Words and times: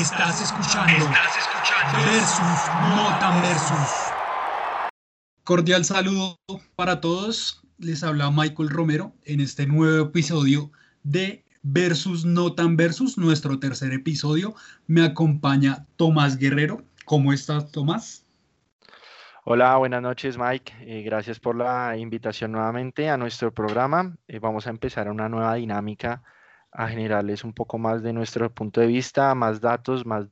Estás 0.00 0.40
escuchando. 0.40 1.04
Estás 1.04 1.36
escuchando. 1.36 1.98
Versus, 2.10 2.70
no 2.96 3.18
tan 3.18 3.42
versus. 3.42 4.12
Cordial 5.44 5.84
saludo 5.84 6.38
para 6.74 7.02
todos. 7.02 7.60
Les 7.76 8.02
habla 8.02 8.30
Michael 8.30 8.70
Romero 8.70 9.12
en 9.24 9.40
este 9.40 9.66
nuevo 9.66 10.06
episodio 10.06 10.72
de 11.02 11.44
Versus 11.60 12.24
No 12.24 12.54
Tan 12.54 12.78
Versus, 12.78 13.18
nuestro 13.18 13.58
tercer 13.58 13.92
episodio. 13.92 14.54
Me 14.86 15.04
acompaña 15.04 15.84
Tomás 15.96 16.38
Guerrero. 16.38 16.82
¿Cómo 17.04 17.34
estás, 17.34 17.70
Tomás? 17.70 18.24
Hola, 19.44 19.76
buenas 19.76 20.00
noches, 20.00 20.38
Mike. 20.38 20.72
Eh, 20.80 21.02
gracias 21.02 21.38
por 21.38 21.56
la 21.56 21.94
invitación 21.98 22.52
nuevamente 22.52 23.10
a 23.10 23.18
nuestro 23.18 23.52
programa. 23.52 24.16
Eh, 24.28 24.38
vamos 24.38 24.66
a 24.66 24.70
empezar 24.70 25.10
una 25.10 25.28
nueva 25.28 25.56
dinámica 25.56 26.22
a 26.72 26.88
generarles 26.88 27.44
un 27.44 27.52
poco 27.52 27.78
más 27.78 28.02
de 28.02 28.12
nuestro 28.12 28.52
punto 28.52 28.80
de 28.80 28.86
vista, 28.86 29.34
más 29.34 29.60
datos, 29.60 30.06
más 30.06 30.26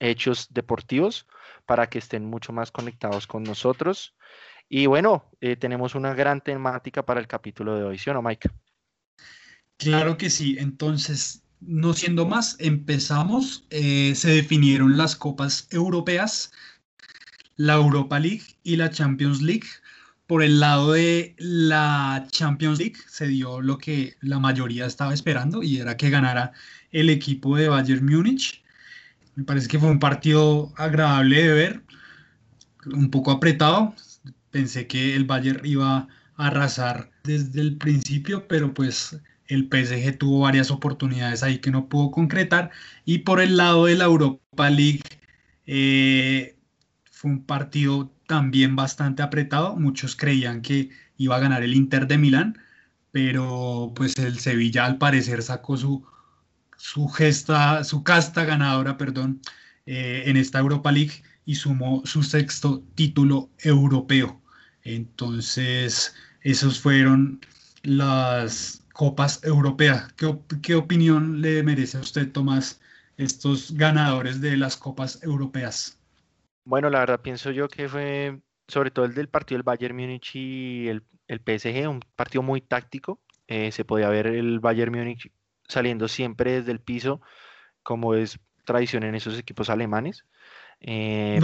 hechos 0.00 0.48
deportivos 0.52 1.26
para 1.66 1.88
que 1.88 1.98
estén 1.98 2.24
mucho 2.24 2.52
más 2.52 2.70
conectados 2.70 3.26
con 3.26 3.42
nosotros. 3.42 4.14
Y 4.68 4.86
bueno, 4.86 5.30
eh, 5.40 5.56
tenemos 5.56 5.94
una 5.94 6.14
gran 6.14 6.40
temática 6.40 7.04
para 7.04 7.20
el 7.20 7.26
capítulo 7.26 7.76
de 7.76 7.84
hoy, 7.84 7.98
¿sí 7.98 8.10
o 8.10 8.14
no, 8.14 8.22
Mike? 8.22 8.50
Claro 9.76 10.16
que 10.16 10.30
sí. 10.30 10.56
Entonces, 10.58 11.42
no 11.60 11.92
siendo 11.92 12.26
más, 12.26 12.56
empezamos. 12.60 13.66
Eh, 13.70 14.14
se 14.14 14.30
definieron 14.30 14.96
las 14.96 15.16
copas 15.16 15.68
europeas, 15.70 16.52
la 17.56 17.74
Europa 17.74 18.18
League 18.18 18.44
y 18.62 18.76
la 18.76 18.90
Champions 18.90 19.42
League 19.42 19.68
por 20.26 20.42
el 20.42 20.60
lado 20.60 20.92
de 20.92 21.34
la 21.38 22.26
Champions 22.30 22.78
League 22.78 22.96
se 23.08 23.26
dio 23.28 23.60
lo 23.60 23.78
que 23.78 24.16
la 24.20 24.38
mayoría 24.38 24.86
estaba 24.86 25.12
esperando 25.12 25.62
y 25.62 25.78
era 25.78 25.96
que 25.96 26.10
ganara 26.10 26.52
el 26.92 27.10
equipo 27.10 27.56
de 27.56 27.68
Bayern 27.68 28.04
Múnich. 28.04 28.62
Me 29.34 29.44
parece 29.44 29.68
que 29.68 29.78
fue 29.78 29.90
un 29.90 29.98
partido 29.98 30.72
agradable 30.76 31.42
de 31.42 31.52
ver, 31.52 31.82
un 32.86 33.10
poco 33.10 33.32
apretado. 33.32 33.94
Pensé 34.50 34.86
que 34.86 35.16
el 35.16 35.24
Bayern 35.24 35.64
iba 35.64 36.08
a 36.36 36.46
arrasar 36.46 37.10
desde 37.24 37.60
el 37.60 37.76
principio, 37.76 38.46
pero 38.48 38.72
pues 38.72 39.18
el 39.46 39.68
PSG 39.70 40.18
tuvo 40.18 40.40
varias 40.40 40.70
oportunidades 40.70 41.42
ahí 41.42 41.58
que 41.58 41.70
no 41.70 41.88
pudo 41.88 42.10
concretar. 42.10 42.70
Y 43.04 43.18
por 43.18 43.40
el 43.40 43.56
lado 43.56 43.86
de 43.86 43.96
la 43.96 44.04
Europa 44.04 44.70
League, 44.70 45.02
eh, 45.66 46.56
fue 47.10 47.30
un 47.32 47.44
partido 47.44 48.13
también 48.26 48.76
bastante 48.76 49.22
apretado. 49.22 49.76
Muchos 49.76 50.16
creían 50.16 50.62
que 50.62 50.90
iba 51.16 51.36
a 51.36 51.40
ganar 51.40 51.62
el 51.62 51.74
Inter 51.74 52.06
de 52.06 52.18
Milán, 52.18 52.58
pero 53.12 53.92
pues 53.94 54.16
el 54.18 54.38
Sevilla 54.38 54.86
al 54.86 54.98
parecer 54.98 55.42
sacó 55.42 55.76
su, 55.76 56.04
su 56.76 57.08
gesta, 57.08 57.84
su 57.84 58.02
casta 58.02 58.44
ganadora, 58.44 58.96
perdón, 58.96 59.40
eh, 59.86 60.24
en 60.26 60.36
esta 60.36 60.58
Europa 60.58 60.92
League 60.92 61.22
y 61.46 61.56
sumó 61.56 62.02
su 62.04 62.22
sexto 62.22 62.82
título 62.94 63.50
europeo. 63.58 64.40
Entonces, 64.82 66.14
esos 66.42 66.80
fueron 66.80 67.40
las 67.82 68.82
copas 68.92 69.40
europeas. 69.44 70.12
¿Qué, 70.14 70.38
¿Qué, 70.62 70.74
opinión 70.74 71.40
le 71.42 71.62
merece 71.62 71.98
a 71.98 72.00
usted, 72.00 72.30
Tomás, 72.32 72.80
estos 73.16 73.72
ganadores 73.72 74.40
de 74.40 74.56
las 74.56 74.76
copas 74.76 75.22
europeas? 75.22 75.98
Bueno, 76.64 76.90
la 76.90 77.00
verdad 77.00 77.20
pienso 77.20 77.50
yo 77.50 77.68
que 77.68 77.88
fue 77.88 78.40
sobre 78.68 78.90
todo 78.90 79.04
el 79.04 79.14
del 79.14 79.28
partido 79.28 79.58
del 79.58 79.64
Bayern 79.64 79.96
Múnich 79.96 80.34
y 80.34 80.88
el, 80.88 81.02
el 81.28 81.40
PSG, 81.40 81.88
un 81.88 82.00
partido 82.16 82.42
muy 82.42 82.60
táctico. 82.60 83.20
Eh, 83.46 83.70
se 83.72 83.84
podía 83.84 84.08
ver 84.08 84.26
el 84.26 84.60
Bayern 84.60 84.92
Múnich 84.92 85.30
saliendo 85.68 86.08
siempre 86.08 86.52
desde 86.52 86.72
el 86.72 86.80
piso, 86.80 87.20
como 87.82 88.14
es 88.14 88.38
tradición 88.64 89.02
en 89.02 89.14
esos 89.14 89.38
equipos 89.38 89.68
alemanes. 89.68 90.24
Eh, 90.80 91.40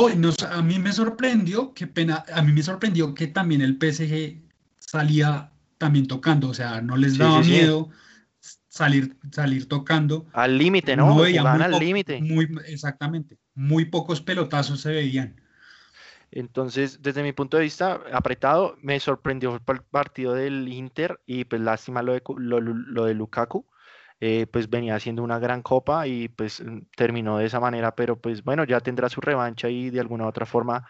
a 0.50 0.62
mí 0.62 0.78
me 0.78 0.92
sorprendió, 0.92 1.72
qué 1.74 1.86
pena, 1.86 2.24
a 2.32 2.42
mí 2.42 2.52
me 2.52 2.62
sorprendió 2.62 3.14
que 3.14 3.26
también 3.26 3.60
el 3.60 3.78
PSG 3.78 4.42
salía 4.78 5.52
también 5.78 6.06
tocando, 6.06 6.48
o 6.48 6.54
sea, 6.54 6.80
no 6.80 6.96
les 6.96 7.16
daba 7.16 7.40
miedo 7.40 7.90
salir, 8.68 9.16
salir 9.30 9.68
tocando. 9.68 10.26
Al 10.32 10.58
límite, 10.58 10.96
¿no? 10.96 11.14
no 11.14 11.22
al 11.22 11.78
límite. 11.78 12.20
Muy, 12.20 12.48
exactamente 12.66 13.38
muy 13.60 13.84
pocos 13.84 14.20
pelotazos 14.22 14.80
se 14.80 14.90
veían. 14.90 15.36
Entonces, 16.30 17.02
desde 17.02 17.22
mi 17.22 17.32
punto 17.32 17.56
de 17.56 17.64
vista, 17.64 18.00
apretado, 18.12 18.76
me 18.80 18.98
sorprendió 19.00 19.54
el 19.54 19.82
partido 19.82 20.32
del 20.32 20.68
Inter 20.68 21.20
y 21.26 21.44
pues 21.44 21.60
lástima 21.60 22.02
lo 22.02 22.12
de, 22.14 22.22
lo, 22.38 23.04
de 23.04 23.14
Lukaku. 23.14 23.66
Eh, 24.22 24.46
pues 24.46 24.68
venía 24.68 24.96
haciendo 24.96 25.22
una 25.22 25.38
gran 25.38 25.62
copa 25.62 26.06
y 26.06 26.28
pues 26.28 26.62
mm, 26.62 26.80
terminó 26.94 27.38
de 27.38 27.46
esa 27.46 27.58
manera, 27.58 27.94
pero 27.94 28.20
pues 28.20 28.44
bueno, 28.44 28.64
ya 28.64 28.80
tendrá 28.80 29.08
su 29.08 29.20
revancha 29.20 29.68
y 29.70 29.88
de 29.88 30.00
alguna 30.00 30.24
u 30.24 30.28
otra 30.28 30.44
forma 30.44 30.86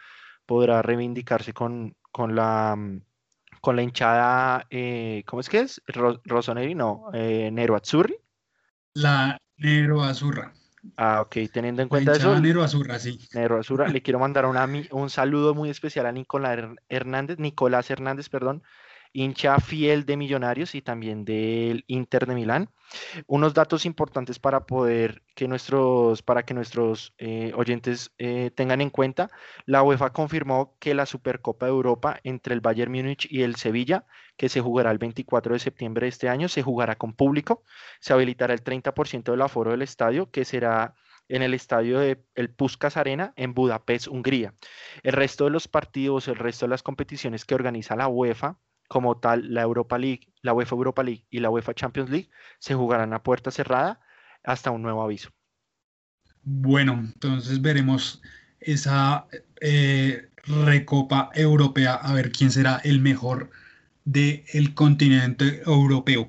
podrá 0.47 0.83
reivindicarse 0.83 1.53
con, 1.53 1.95
con 2.11 2.35
la 2.35 2.75
mm, 2.77 3.03
con 3.61 3.77
la 3.77 3.83
hinchada, 3.83 4.67
eh, 4.71 5.23
¿cómo 5.27 5.41
es 5.41 5.49
que 5.49 5.61
es? 5.61 5.83
Rossoneri, 5.87 6.75
no, 6.75 7.11
eh, 7.13 7.51
Nero 7.53 7.77
Azzurri. 7.77 8.17
La 8.95 9.39
Nero 9.59 10.03
Azurra. 10.03 10.53
Ah, 10.97 11.21
ok, 11.21 11.37
teniendo 11.53 11.83
en 11.83 11.89
cuenta 11.89 12.13
eso. 12.13 12.39
Nero 12.41 12.63
Azurra, 12.63 12.99
sí. 12.99 13.19
Nero 13.35 13.59
Azurra, 13.59 13.89
le 13.89 14.03
quiero 14.03 14.19
mandar 14.19 14.47
una, 14.47 14.69
un 14.93 15.11
saludo 15.11 15.55
muy 15.55 15.69
especial 15.71 16.07
a 16.07 16.13
Nicolás 16.13 16.59
Hernández, 16.89 17.39
Nicolás 17.39 17.91
Hernández, 17.91 18.29
perdón, 18.29 18.63
hincha 19.13 19.59
fiel 19.59 20.07
de 20.07 20.17
Millonarios 20.17 20.75
y 20.75 20.83
también 20.83 21.25
del 21.25 21.85
Inter 21.87 22.27
de 22.27 22.35
Milán. 22.35 22.71
Unos 23.27 23.55
datos 23.55 23.87
importantes 23.87 24.39
para 24.39 24.67
poder 24.67 25.23
que 25.35 25.47
nuestros, 25.49 26.23
para 26.23 26.43
que 26.45 26.55
nuestros 26.55 27.15
eh, 27.19 27.53
oyentes 27.55 28.13
eh, 28.19 28.51
tengan 28.55 28.81
en 28.81 28.91
cuenta. 28.91 29.31
La 29.65 29.83
UEFA 29.83 30.11
confirmó 30.11 30.77
que 30.81 30.95
la 30.95 31.07
Supercopa 31.07 31.67
de 31.67 31.73
Europa 31.73 32.21
entre 32.25 32.55
el 32.55 32.61
Bayern 32.61 32.93
Múnich 32.93 33.27
y 33.31 33.43
el 33.43 33.57
Sevilla, 33.57 34.07
que 34.37 34.49
se 34.49 34.61
jugará 34.61 34.91
el 34.91 34.99
24 34.99 35.55
de 35.55 35.61
septiembre 35.61 36.07
de 36.07 36.09
este 36.09 36.29
año, 36.29 36.49
se 36.49 36.63
jugará 36.63 36.97
con 36.97 37.13
público. 37.13 37.63
Se 38.01 38.13
habilitará 38.13 38.55
el 38.55 38.65
30% 38.65 39.31
del 39.31 39.43
aforo 39.43 39.71
del 39.71 39.83
estadio, 39.83 40.31
que 40.31 40.45
será 40.45 40.95
en 41.29 41.43
el 41.43 41.55
estadio 41.55 42.01
de 42.01 42.21
el 42.35 42.51
Puskas 42.51 42.97
Arena 42.97 43.33
en 43.37 43.55
Budapest, 43.55 44.09
Hungría. 44.09 44.55
El 45.05 45.13
resto 45.13 45.45
de 45.45 45.51
los 45.51 45.69
partidos, 45.69 46.27
el 46.27 46.37
resto 46.37 46.67
de 46.67 46.71
las 46.71 46.83
competiciones 46.83 47.45
que 47.45 47.55
organiza 47.55 47.95
la 47.95 48.09
UEFA 48.09 48.59
como 48.91 49.19
tal 49.19 49.55
la 49.55 49.63
Europa 49.63 49.99
League, 49.99 50.33
la 50.43 50.53
UEFA 50.53 50.75
Europa 50.75 51.05
League 51.05 51.25
y 51.31 51.39
la 51.39 51.49
UEFA 51.49 51.75
Champions 51.75 52.11
League 52.11 52.29
se 52.59 52.75
jugarán 52.75 53.13
a 53.13 53.23
puerta 53.23 53.53
cerrada 53.53 54.01
hasta 54.43 54.73
un 54.73 54.83
nuevo 54.83 55.01
aviso. 55.01 55.31
Bueno, 56.43 56.95
entonces 56.95 57.63
veremos 57.63 58.21
esa 58.59 59.29
eh, 59.61 60.29
recopa 60.65 61.31
europea, 61.35 61.95
a 61.95 62.13
ver 62.15 62.33
quién 62.33 62.51
será 62.51 62.79
el 62.83 63.01
mejor 63.01 63.53
del 64.05 64.75
continente 64.75 65.63
europeo. 65.65 66.29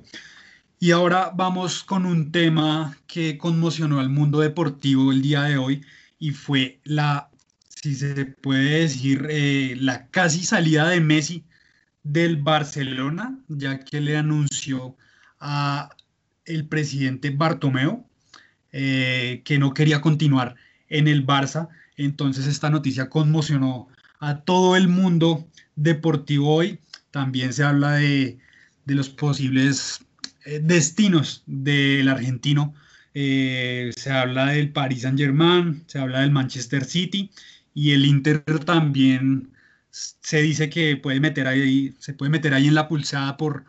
Y 0.79 0.91
ahora 0.91 1.31
vamos 1.33 1.83
con 1.83 2.05
un 2.05 2.31
tema 2.31 2.95
que 3.07 3.39
conmocionó 3.39 3.99
al 3.99 4.09
mundo 4.09 4.39
deportivo 4.39 5.11
el 5.11 5.23
día 5.23 5.41
de 5.43 5.57
hoy 5.57 5.83
y 6.19 6.29
fue 6.29 6.79
la, 6.83 7.31
si 7.69 7.95
se 7.95 8.25
puede 8.25 8.81
decir, 8.81 9.25
eh, 9.31 9.75
la 9.79 10.09
casi 10.09 10.43
salida 10.43 10.87
de 10.89 11.01
Messi 11.01 11.43
del 12.03 12.37
Barcelona, 12.37 13.39
ya 13.47 13.79
que 13.79 14.01
le 14.01 14.17
anunció 14.17 14.97
a 15.39 15.89
el 16.45 16.67
presidente 16.67 17.29
Bartomeu 17.29 18.05
eh, 18.73 19.41
que 19.43 19.59
no 19.59 19.73
quería 19.73 19.99
continuar 20.01 20.55
en 20.87 21.07
el 21.07 21.25
Barça. 21.25 21.67
Entonces 21.97 22.47
esta 22.47 22.69
noticia 22.69 23.09
conmocionó 23.09 23.89
a 24.19 24.41
todo 24.41 24.77
el 24.77 24.87
mundo 24.87 25.47
deportivo 25.75 26.55
hoy. 26.55 26.79
También 27.11 27.51
se 27.51 27.63
habla 27.63 27.93
de, 27.93 28.39
los 28.85 29.09
posibles 29.09 30.05
eh, 30.45 30.61
destinos 30.63 31.43
del 31.47 32.07
argentino. 32.07 32.73
Eh, 33.13 33.91
se 33.97 34.11
habla 34.11 34.47
del 34.47 34.71
Paris 34.71 35.01
Saint 35.01 35.19
Germain, 35.19 35.83
se 35.87 35.99
habla 35.99 36.21
del 36.21 36.31
Manchester 36.31 36.85
City 36.85 37.29
y 37.73 37.91
el 37.91 38.05
Inter 38.05 38.43
también 38.63 39.51
se 39.91 40.41
dice 40.41 40.69
que 40.69 40.95
puede 40.97 41.19
meter 41.19 41.47
ahí, 41.47 41.93
se 41.99 42.13
puede 42.13 42.31
meter 42.31 42.53
ahí 42.53 42.67
en 42.67 42.75
la 42.75 42.87
pulsada 42.87 43.37
por, 43.37 43.65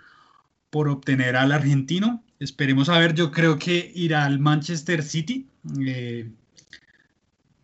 por 0.70 0.88
obtener 0.88 1.36
al 1.36 1.52
argentino. 1.52 2.24
Esperemos 2.38 2.88
a 2.88 2.98
ver, 2.98 3.14
yo 3.14 3.30
creo 3.32 3.58
que 3.58 3.92
irá 3.94 4.24
al 4.24 4.38
Manchester 4.38 5.02
City 5.02 5.48
eh, 5.84 6.30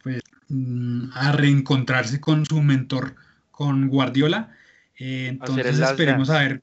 pues, 0.03 0.21
mm, 0.49 1.11
a 1.13 1.33
reencontrarse 1.33 2.21
con 2.21 2.45
su 2.45 2.61
mentor, 2.61 3.15
con 3.51 3.89
Guardiola. 3.89 4.53
Eh, 4.99 5.29
entonces 5.29 5.79
esperemos 5.79 6.31
a 6.31 6.39
ver. 6.41 6.63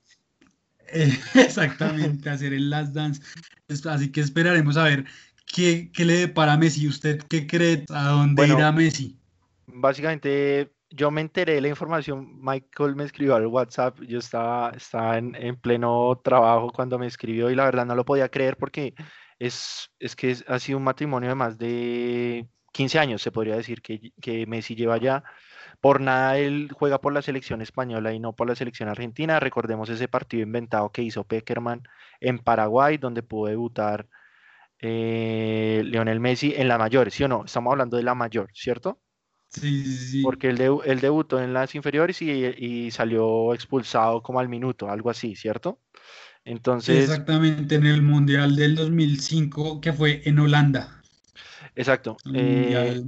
exactamente, 1.33 2.29
hacer 2.29 2.53
el 2.53 2.69
last 2.69 2.93
dance. 2.93 3.21
Así 3.89 4.11
que 4.11 4.21
esperaremos 4.21 4.77
a 4.77 4.83
ver 4.83 5.05
qué, 5.45 5.89
qué 5.93 6.05
le 6.05 6.13
depara 6.13 6.53
a 6.53 6.57
Messi. 6.57 6.87
¿Usted 6.87 7.21
qué 7.27 7.47
cree? 7.47 7.85
¿A 7.89 8.09
dónde 8.09 8.47
irá 8.47 8.71
Messi? 8.71 9.17
Básicamente 9.67 10.74
yo 10.89 11.11
me 11.11 11.21
enteré 11.21 11.55
de 11.55 11.61
la 11.61 11.67
información, 11.69 12.39
Michael 12.41 12.95
me 12.95 13.03
escribió 13.03 13.35
al 13.35 13.47
WhatsApp, 13.47 13.99
yo 14.01 14.19
estaba, 14.19 14.71
estaba 14.71 15.17
en, 15.17 15.59
pleno 15.59 16.19
trabajo 16.23 16.71
cuando 16.71 16.99
me 16.99 17.07
escribió 17.07 17.49
y 17.49 17.55
la 17.55 17.65
verdad 17.65 17.85
no 17.85 17.95
lo 17.95 18.05
podía 18.05 18.29
creer 18.29 18.57
porque 18.57 18.93
es, 19.39 19.91
es 19.99 20.15
que 20.15 20.35
ha 20.47 20.59
sido 20.59 20.77
un 20.77 20.83
matrimonio 20.85 21.29
de 21.29 21.35
más 21.35 21.57
de 21.57 22.47
15 22.71 22.99
años, 22.99 23.21
se 23.21 23.31
podría 23.31 23.55
decir, 23.55 23.81
que, 23.81 24.11
que 24.21 24.45
Messi 24.47 24.75
lleva 24.75 24.97
ya. 24.97 25.23
Por 25.81 26.01
nada 26.01 26.37
él 26.37 26.69
juega 26.73 27.01
por 27.01 27.13
la 27.13 27.21
selección 27.21 27.61
española 27.61 28.13
y 28.13 28.19
no 28.19 28.33
por 28.35 28.47
la 28.47 28.55
selección 28.55 28.89
argentina. 28.89 29.39
Recordemos 29.39 29.89
ese 29.89 30.07
partido 30.07 30.43
inventado 30.43 30.91
que 30.91 31.01
hizo 31.01 31.25
Peckerman 31.25 31.83
en 32.19 32.39
Paraguay, 32.39 32.97
donde 32.97 33.23
pudo 33.23 33.49
debutar 33.49 34.07
eh, 34.79 35.81
Lionel 35.85 36.19
Messi 36.19 36.53
en 36.55 36.67
la 36.67 36.77
mayor, 36.77 37.11
¿sí 37.11 37.23
o 37.23 37.27
no? 37.27 37.45
Estamos 37.45 37.71
hablando 37.71 37.97
de 37.97 38.03
la 38.03 38.15
mayor, 38.15 38.49
¿cierto? 38.53 38.99
Sí, 39.59 39.83
sí, 39.85 39.97
sí. 40.07 40.21
Porque 40.21 40.49
él, 40.49 40.99
debutó 40.99 41.41
en 41.41 41.53
las 41.53 41.75
inferiores 41.75 42.21
y, 42.21 42.91
salió 42.91 43.53
expulsado 43.53 44.21
como 44.21 44.39
al 44.39 44.49
minuto, 44.49 44.89
algo 44.89 45.09
así, 45.09 45.35
¿cierto? 45.35 45.79
Entonces. 46.43 47.09
Exactamente, 47.09 47.75
en 47.75 47.85
el 47.85 48.01
Mundial 48.01 48.55
del 48.55 48.75
2005, 48.75 49.81
que 49.81 49.93
fue 49.93 50.21
en 50.25 50.39
Holanda. 50.39 51.01
Exacto. 51.75 52.17
Eh, 52.33 53.03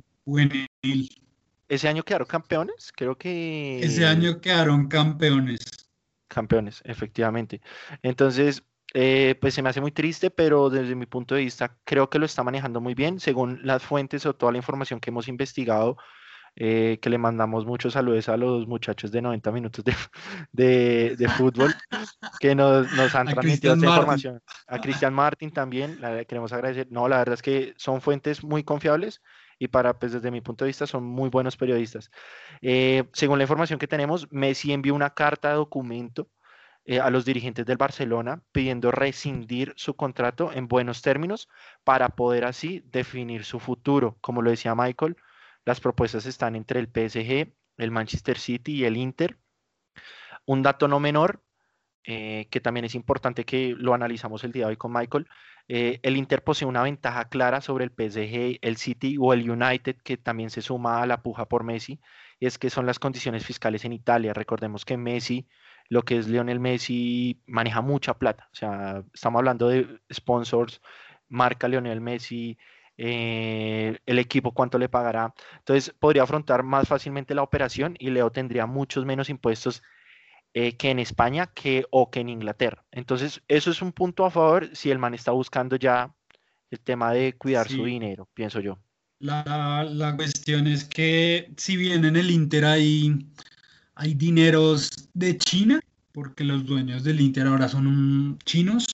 ese 1.69 1.87
año 1.87 2.03
quedaron 2.03 2.27
campeones, 2.27 2.91
creo 2.95 3.17
que. 3.17 3.79
Ese 3.81 4.05
año 4.05 4.39
quedaron 4.41 4.87
campeones. 4.87 5.59
Campeones, 6.27 6.81
efectivamente. 6.85 7.61
Entonces, 8.01 8.63
eh, 8.93 9.35
pues 9.41 9.53
se 9.53 9.61
me 9.61 9.69
hace 9.69 9.81
muy 9.81 9.91
triste, 9.91 10.31
pero 10.31 10.69
desde 10.69 10.95
mi 10.95 11.05
punto 11.05 11.35
de 11.35 11.41
vista 11.41 11.77
creo 11.83 12.09
que 12.09 12.19
lo 12.19 12.25
está 12.25 12.43
manejando 12.43 12.81
muy 12.81 12.95
bien, 12.95 13.19
según 13.19 13.59
las 13.63 13.83
fuentes 13.83 14.25
o 14.25 14.33
toda 14.33 14.51
la 14.51 14.57
información 14.57 14.99
que 14.99 15.09
hemos 15.09 15.27
investigado. 15.27 15.97
Eh, 16.59 16.97
que 16.99 17.11
le 17.11 17.19
mandamos 17.19 17.67
muchos 17.67 17.93
saludos 17.93 18.29
a 18.29 18.35
los 18.35 18.67
muchachos 18.67 19.11
de 19.11 19.21
90 19.21 19.51
minutos 19.51 19.85
de, 20.51 21.15
de, 21.15 21.29
fútbol 21.29 21.71
que 22.39 22.55
nos, 22.55 22.91
nos 22.93 23.13
han 23.13 23.27
transmitido 23.27 23.75
esta 23.75 23.85
información. 23.85 24.41
A 24.67 24.81
Cristian 24.81 25.13
Martin 25.13 25.51
también, 25.51 26.01
le 26.01 26.25
queremos 26.25 26.51
agradecer. 26.53 26.87
No, 26.89 27.07
la 27.07 27.19
verdad 27.19 27.35
es 27.35 27.43
que 27.43 27.75
son 27.77 28.01
fuentes 28.01 28.43
muy 28.43 28.63
confiables 28.63 29.21
y 29.59 29.67
para, 29.67 29.99
pues 29.99 30.13
desde 30.13 30.31
mi 30.31 30.41
punto 30.41 30.65
de 30.65 30.69
vista, 30.69 30.87
son 30.87 31.03
muy 31.03 31.29
buenos 31.29 31.57
periodistas. 31.57 32.09
Eh, 32.63 33.03
según 33.13 33.37
la 33.37 33.43
información 33.43 33.77
que 33.77 33.87
tenemos, 33.87 34.27
Messi 34.31 34.73
envió 34.73 34.95
una 34.95 35.11
carta 35.11 35.49
de 35.49 35.55
documento 35.55 36.27
eh, 36.85 36.99
a 36.99 37.11
los 37.11 37.23
dirigentes 37.23 37.67
del 37.67 37.77
Barcelona 37.77 38.41
pidiendo 38.51 38.89
rescindir 38.91 39.73
su 39.75 39.95
contrato 39.95 40.51
en 40.51 40.67
buenos 40.67 41.03
términos 41.03 41.49
para 41.83 42.09
poder 42.09 42.45
así 42.45 42.83
definir 42.87 43.43
su 43.43 43.59
futuro. 43.59 44.17
Como 44.21 44.41
lo 44.41 44.49
decía 44.49 44.73
Michael, 44.73 45.17
las 45.67 45.81
propuestas 45.81 46.25
están 46.25 46.55
entre 46.55 46.79
el 46.79 46.87
PSG, 46.87 47.53
el 47.75 47.91
Manchester 47.91 48.37
City 48.37 48.77
y 48.77 48.85
el 48.85 48.95
Inter. 48.95 49.37
Un 50.45 50.63
dato 50.63 50.87
no 50.87 51.01
menor, 51.01 51.43
eh, 52.05 52.47
que 52.49 52.61
también 52.61 52.85
es 52.85 52.95
importante 52.95 53.43
que 53.43 53.75
lo 53.77 53.93
analizamos 53.93 54.45
el 54.45 54.53
día 54.53 54.63
de 54.63 54.69
hoy 54.69 54.77
con 54.77 54.93
Michael, 54.93 55.27
eh, 55.67 55.99
el 56.03 56.15
Inter 56.15 56.41
posee 56.41 56.65
una 56.65 56.83
ventaja 56.83 57.27
clara 57.27 57.59
sobre 57.59 57.83
el 57.83 57.91
PSG, 57.91 58.59
el 58.61 58.77
City 58.77 59.17
o 59.19 59.33
el 59.33 59.49
United, 59.49 59.97
que 60.05 60.15
también 60.15 60.51
se 60.51 60.61
suma 60.61 61.01
a 61.01 61.05
la 61.05 61.21
puja 61.21 61.49
por 61.49 61.65
Messi, 61.65 61.99
es 62.39 62.57
que 62.57 62.69
son 62.69 62.85
las 62.85 62.97
condiciones 62.97 63.45
fiscales 63.45 63.83
en 63.83 63.91
Italia. 63.91 64.33
Recordemos 64.33 64.85
que 64.85 64.95
Messi 64.95 65.49
lo 65.89 66.03
que 66.03 66.17
es 66.17 66.29
Lionel 66.29 66.61
Messi 66.61 67.43
maneja 67.45 67.81
mucha 67.81 68.13
plata. 68.13 68.47
O 68.53 68.55
sea, 68.55 69.03
estamos 69.13 69.39
hablando 69.39 69.67
de 69.67 69.99
sponsors, 70.13 70.81
marca 71.27 71.67
Lionel 71.67 71.99
Messi, 71.99 72.57
eh, 72.97 73.99
el 74.05 74.19
equipo 74.19 74.53
cuánto 74.53 74.77
le 74.77 74.89
pagará. 74.89 75.33
Entonces 75.59 75.93
podría 75.97 76.23
afrontar 76.23 76.63
más 76.63 76.87
fácilmente 76.87 77.35
la 77.35 77.43
operación 77.43 77.95
y 77.99 78.09
Leo 78.09 78.31
tendría 78.31 78.65
muchos 78.65 79.05
menos 79.05 79.29
impuestos 79.29 79.83
eh, 80.53 80.75
que 80.75 80.89
en 80.89 80.99
España 80.99 81.47
que, 81.47 81.85
o 81.91 82.09
que 82.09 82.21
en 82.21 82.29
Inglaterra. 82.29 82.83
Entonces 82.91 83.41
eso 83.47 83.71
es 83.71 83.81
un 83.81 83.91
punto 83.91 84.25
a 84.25 84.31
favor 84.31 84.69
si 84.73 84.89
el 84.89 84.99
man 84.99 85.13
está 85.13 85.31
buscando 85.31 85.75
ya 85.75 86.13
el 86.71 86.79
tema 86.79 87.13
de 87.13 87.33
cuidar 87.33 87.69
su 87.69 87.85
dinero, 87.85 88.27
pienso 88.33 88.59
yo. 88.59 88.77
La, 89.19 89.87
la, 89.89 90.15
cuestión 90.15 90.67
es 90.67 90.83
que 90.83 91.51
si 91.57 91.75
bien 91.75 92.05
en 92.05 92.17
el 92.17 92.29
Inter 92.29 92.65
hay 92.65 93.17
hay 93.95 94.13
dineros 94.13 94.91
de 95.13 95.37
China, 95.37 95.79
porque 96.11 96.43
los 96.43 96.65
dueños 96.65 97.03
del 97.03 97.19
Inter 97.19 97.47
ahora 97.47 97.67
son 97.67 98.37
chinos. 98.45 98.85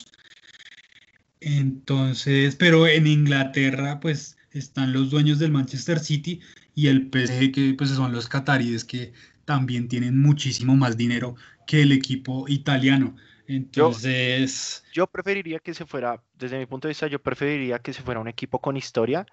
Entonces, 1.45 2.56
pero 2.56 2.88
en 2.88 3.06
Inglaterra, 3.06 4.00
pues 4.00 4.38
están 4.51 4.94
los 4.94 5.10
dueños 5.10 5.40
del 5.40 5.51
Manchester 5.51 6.00
City 6.00 6.40
y 6.74 6.88
el 6.88 7.10
PSG, 7.12 7.51
que 7.51 7.75
pues 7.78 7.90
son 7.90 8.13
los 8.13 8.30
cataríes 8.30 8.86
que 8.86 9.12
también 9.44 9.90
tienen 9.90 10.22
muchísimo 10.22 10.75
más 10.75 10.95
dinero 10.95 11.36
que 11.68 11.81
el 11.81 11.92
equipo 11.92 12.45
italiano. 12.48 13.16
Entonces. 13.45 14.84
Yo, 14.94 15.04
yo, 15.04 15.07
preferiría 15.07 15.60
que 15.60 15.74
se 15.74 15.86
fuera, 15.86 16.24
desde 16.34 16.57
mi 16.57 16.66
punto 16.66 16.88
de 16.88 16.92
vista, 16.92 17.07
yo 17.07 17.22
preferiría 17.22 17.80
que 17.80 17.92
se 17.92 18.04
fuera 18.04 18.22
un 18.22 18.30
equipo 18.30 18.60
con 18.60 18.78
historia, 18.78 19.25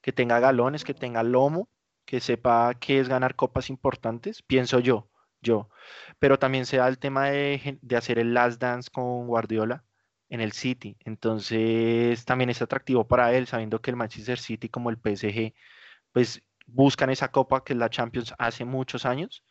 que 0.00 0.12
tenga 0.12 0.38
galones, 0.38 0.84
que 0.84 0.94
tenga 0.94 1.24
lomo, 1.24 1.68
que 2.04 2.20
sepa 2.20 2.72
qué 2.78 3.00
es 3.00 3.08
ganar 3.08 3.34
copas 3.34 3.68
importantes, 3.68 4.42
pienso 4.42 4.78
yo, 4.78 5.10
yo. 5.42 5.68
Pero 6.20 6.38
también 6.38 6.66
se 6.66 6.76
da 6.76 6.86
el 6.86 6.98
tema 6.98 7.30
de, 7.30 7.78
hacer 7.96 8.20
el 8.20 8.32
last 8.32 8.60
dance 8.60 8.90
con 8.90 9.26
Guardiola 9.26 9.84
en 10.28 10.40
el 10.40 10.52
City. 10.52 10.96
Entonces 11.04 12.24
también 12.24 12.50
es 12.50 12.62
atractivo 12.62 13.06
para 13.06 13.34
él, 13.34 13.46
sabiendo 13.46 13.80
que 13.80 13.90
el 13.90 13.96
Manchester 13.96 14.38
City 14.38 14.68
como 14.68 14.90
el 14.90 14.98
PSG, 14.98 15.54
pues 16.12 16.42
buscan 16.66 17.10
esa 17.10 17.28
copa 17.30 17.64
que 17.64 17.72
es 17.72 17.78
la 17.78 17.90
Champions 17.90 18.34
hace 18.38 18.64
muchos 18.64 19.04
años. 19.06 19.44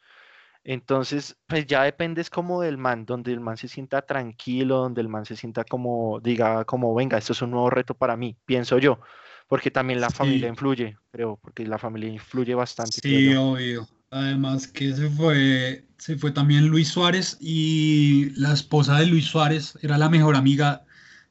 Entonces, 0.64 1.38
pues 1.48 1.66
ya 1.66 1.84
depende 1.84 2.20
es 2.22 2.30
como 2.30 2.62
del 2.62 2.78
man, 2.78 3.06
donde 3.06 3.32
el 3.32 3.40
man 3.40 3.56
se 3.56 3.70
sienta 3.70 4.02
tranquilo, 4.02 4.80
donde 4.80 5.02
el 5.02 5.08
man 5.08 5.26
se 5.26 5.38
sienta 5.38 5.64
como, 5.64 6.20
diga, 6.20 6.66
como, 6.66 6.94
venga, 6.94 7.18
esto 7.18 7.32
es 7.34 7.42
un 7.42 7.52
nuevo 7.52 7.70
reto 7.70 7.94
para 7.94 8.18
mí, 8.18 8.36
pienso 8.46 8.78
yo 8.78 9.00
porque 9.48 9.72
también 9.72 10.02
la 10.02 10.10
familia 10.10 10.50
influye, 10.50 10.98
creo, 11.10 11.40
porque 11.42 11.66
la 11.66 11.78
familia 11.78 12.10
influye 12.10 12.54
bastante. 12.54 13.00
Sí, 13.02 13.34
obvio. 13.36 13.88
Además 14.10 14.68
que 14.68 14.94
se 14.94 15.10
fue, 15.10 15.87
se 15.98 16.18
fue 16.18 16.32
también 16.32 16.68
Luis 16.68 16.90
Suárez 16.90 17.38
y 17.40 18.32
la 18.36 18.54
esposa 18.54 19.00
de 19.00 19.08
Luis 19.08 19.26
Suárez 19.26 19.78
era 19.82 19.98
la 19.98 20.10
mejor 20.10 20.36
amiga 20.36 20.84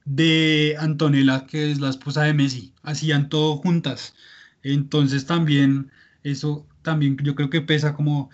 de 0.04 0.76
Antonella, 0.78 1.46
que 1.46 1.70
es 1.70 1.80
la 1.80 1.90
esposa 1.90 2.22
de 2.22 2.34
Messi. 2.34 2.74
Hacían 2.82 3.28
todo 3.28 3.56
juntas. 3.56 4.14
Entonces 4.62 5.26
también 5.26 5.90
eso 6.22 6.66
también 6.82 7.16
yo 7.22 7.34
creo 7.34 7.50
que 7.50 7.60
pesa 7.60 7.94
como 7.94 8.30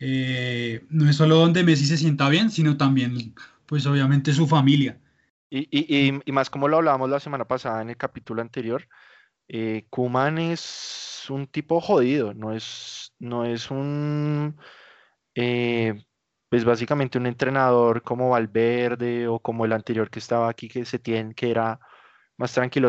eh, 0.00 0.84
no 0.90 1.08
es 1.08 1.16
solo 1.16 1.36
donde 1.36 1.64
Messi 1.64 1.86
se 1.86 1.96
sienta 1.96 2.28
bien, 2.28 2.50
sino 2.50 2.76
también 2.76 3.34
pues 3.66 3.86
obviamente 3.86 4.32
su 4.32 4.46
familia. 4.46 4.98
Y, 5.48 5.68
y, 5.70 6.32
más 6.32 6.48
como 6.48 6.66
lo 6.66 6.78
hablábamos 6.78 7.10
la 7.10 7.20
semana 7.20 7.44
pasada 7.46 7.82
en 7.82 7.90
el 7.90 7.96
capítulo 7.98 8.40
anterior, 8.40 8.88
eh, 9.48 9.84
Kuman 9.90 10.38
es 10.38 11.26
un 11.28 11.46
tipo 11.46 11.78
jodido, 11.80 12.32
no 12.32 12.52
es, 12.52 13.12
no 13.18 13.44
es 13.44 13.70
un, 13.70 14.56
eh, 15.34 16.04
pues 16.48 16.64
básicamente 16.64 17.18
un 17.18 17.26
entrenador 17.26 18.02
como 18.02 18.30
Valverde 18.30 19.26
o 19.28 19.38
como 19.38 19.64
el 19.64 19.72
anterior 19.72 20.10
que 20.10 20.18
estaba 20.18 20.48
aquí, 20.48 20.68
que 20.68 20.84
se 20.84 20.98
tiene, 20.98 21.34
que 21.34 21.50
era 21.50 21.80
más 22.36 22.52
tranquilo. 22.52 22.88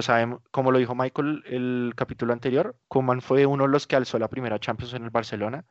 Como 0.52 0.72
lo 0.72 0.80
dijo 0.80 0.96
Michael 0.96 1.44
el 1.46 1.94
capítulo 1.96 2.34
anterior, 2.34 2.76
Kuman 2.88 3.22
fue 3.22 3.46
uno 3.46 3.64
de 3.64 3.70
los 3.70 3.88
que 3.88 3.96
alzó 3.96 4.20
la 4.20 4.30
primera 4.30 4.60
Champions 4.60 4.94
en 4.94 5.04
el 5.06 5.10
Barcelona. 5.10 5.66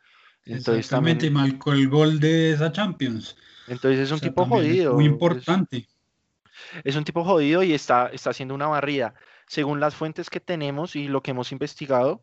Entonces, 0.44 0.86
Exactamente, 0.86 1.26
también, 1.26 1.52
marcó 1.52 1.72
el 1.72 1.88
gol 1.88 2.18
de 2.18 2.52
esa 2.52 2.72
Champions. 2.72 3.36
Entonces 3.68 4.00
es 4.00 4.10
un 4.10 4.20
tipo 4.20 4.44
jodido. 4.44 4.94
Muy 4.94 5.04
importante. 5.04 5.86
Es, 6.84 6.96
un 6.96 7.04
tipo 7.04 7.24
jodido 7.24 7.62
y 7.62 7.72
está, 7.72 8.08
está 8.08 8.30
haciendo 8.30 8.54
una 8.54 8.66
barrida 8.66 9.14
según 9.52 9.80
las 9.80 9.94
fuentes 9.94 10.30
que 10.30 10.40
tenemos 10.40 10.96
y 10.96 11.08
lo 11.08 11.22
que 11.22 11.32
hemos 11.32 11.52
investigado, 11.52 12.22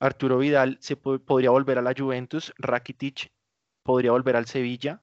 Arturo 0.00 0.38
Vidal 0.38 0.76
se 0.80 0.96
podría 0.96 1.50
volver 1.50 1.78
a 1.78 1.82
la 1.82 1.94
Juventus, 1.96 2.52
Rakitic 2.58 3.30
podría 3.84 4.10
volver 4.10 4.36
al 4.36 4.46
Sevilla, 4.46 5.02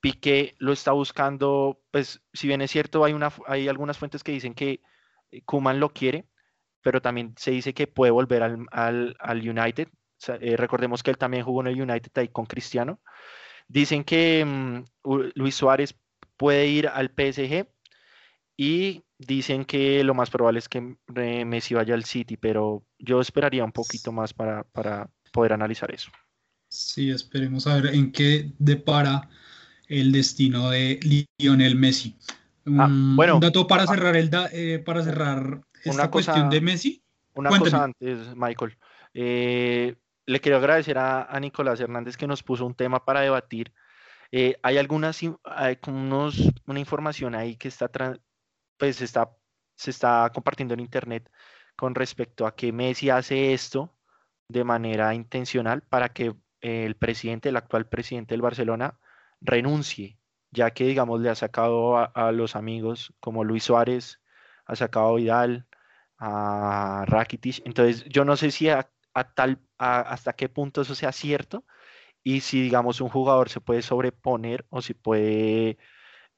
Piqué 0.00 0.54
lo 0.58 0.72
está 0.72 0.92
buscando, 0.92 1.80
pues 1.90 2.22
si 2.32 2.46
bien 2.46 2.60
es 2.60 2.70
cierto, 2.70 3.04
hay, 3.04 3.14
una, 3.14 3.32
hay 3.46 3.66
algunas 3.68 3.98
fuentes 3.98 4.22
que 4.22 4.32
dicen 4.32 4.54
que 4.54 4.80
eh, 5.30 5.42
Kuman 5.44 5.80
lo 5.80 5.92
quiere, 5.92 6.28
pero 6.82 7.02
también 7.02 7.34
se 7.36 7.50
dice 7.50 7.74
que 7.74 7.86
puede 7.86 8.12
volver 8.12 8.42
al, 8.42 9.16
United. 9.30 9.88
Eh, 10.40 10.56
recordemos 10.56 11.02
que 11.02 11.10
él 11.10 11.18
también 11.18 11.44
jugó 11.44 11.62
en 11.62 11.68
el 11.68 11.80
United 11.80 12.12
ahí 12.14 12.28
con 12.28 12.46
Cristiano. 12.46 13.00
Dicen 13.66 14.04
que 14.04 14.44
mm, 14.44 14.84
Luis 15.34 15.54
Suárez 15.56 15.96
puede 16.36 16.68
ir 16.68 16.88
al 16.88 17.08
PSG 17.08 17.66
y 18.56 19.04
dicen 19.18 19.64
que 19.64 20.02
lo 20.04 20.14
más 20.14 20.30
probable 20.30 20.60
es 20.60 20.68
que 20.68 20.96
eh, 21.16 21.44
Messi 21.44 21.74
vaya 21.74 21.94
al 21.94 22.04
City, 22.04 22.36
pero 22.36 22.84
yo 22.98 23.20
esperaría 23.20 23.64
un 23.64 23.72
poquito 23.72 24.12
más 24.12 24.32
para, 24.32 24.64
poder 25.32 25.52
analizar 25.52 25.92
eso. 25.92 26.10
Sí, 26.68 27.10
esperemos 27.10 27.66
a 27.66 27.76
ver 27.76 27.94
en 27.94 28.12
qué 28.12 28.52
depara 28.58 29.28
el 29.86 30.12
destino 30.12 30.70
de 30.70 31.00
Lionel 31.38 31.76
Messi. 31.76 32.16
Ah, 32.78 32.88
bueno, 32.90 33.36
un 33.36 33.40
dato 33.40 33.66
para 33.66 33.84
ah, 33.84 33.86
cerrar 33.86 34.16
el 34.16 34.30
eh, 34.52 34.78
para 34.84 35.02
cerrar 35.02 35.62
esta 35.82 36.10
cuestión 36.10 36.50
de 36.50 36.60
Messi. 36.60 37.02
Una 37.34 37.50
cosa 37.50 37.84
antes, 37.84 38.34
Michael. 38.36 38.76
Eh, 39.14 39.96
le 40.26 40.40
quiero 40.40 40.58
agradecer 40.58 40.98
a, 40.98 41.38
Nicolás 41.40 41.80
Hernández 41.80 42.16
que 42.16 42.26
nos 42.26 42.42
puso 42.42 42.66
un 42.66 42.74
tema 42.74 43.04
para 43.04 43.22
debatir. 43.22 43.72
hay 44.30 44.76
algunas, 44.76 45.20
hay 45.44 45.78
unos, 45.86 46.52
una 46.66 46.80
información 46.80 47.34
ahí 47.34 47.56
que 47.56 47.68
está 47.68 47.90
pues 48.76 49.00
está 49.00 49.30
se 49.78 49.90
está 49.90 50.30
compartiendo 50.34 50.74
en 50.74 50.80
internet 50.80 51.30
con 51.76 51.94
respecto 51.94 52.46
a 52.46 52.54
que 52.54 52.72
Messi 52.72 53.10
hace 53.10 53.54
esto 53.54 53.94
de 54.48 54.64
manera 54.64 55.14
intencional 55.14 55.82
para 55.82 56.08
que 56.08 56.34
el 56.60 56.96
presidente, 56.96 57.48
el 57.50 57.56
actual 57.56 57.88
presidente 57.88 58.34
del 58.34 58.42
Barcelona, 58.42 58.98
renuncie, 59.40 60.18
ya 60.50 60.70
que, 60.72 60.84
digamos, 60.84 61.20
le 61.20 61.30
ha 61.30 61.34
sacado 61.34 61.96
a, 61.98 62.32
los 62.32 62.56
amigos 62.56 63.14
como 63.20 63.44
Luis 63.44 63.64
Suárez, 63.64 64.20
ha 64.66 64.76
sacado 64.76 65.08
a 65.08 65.16
Vidal, 65.16 65.66
a 66.18 67.04
Rakitic. 67.06 67.62
Entonces, 67.66 68.04
yo 68.08 68.24
no 68.24 68.36
sé 68.36 68.50
si 68.50 68.68
a, 68.68 68.90
tal, 69.34 69.60
hasta 69.78 70.34
qué 70.34 70.48
punto 70.48 70.82
eso 70.82 70.94
sea 70.94 71.12
cierto 71.12 71.64
y 72.22 72.40
si, 72.40 72.62
digamos, 72.62 73.00
un 73.00 73.08
jugador 73.08 73.48
se 73.48 73.60
puede 73.60 73.82
sobreponer 73.82 74.66
o 74.70 74.82
si 74.82 74.94
puede 74.94 75.78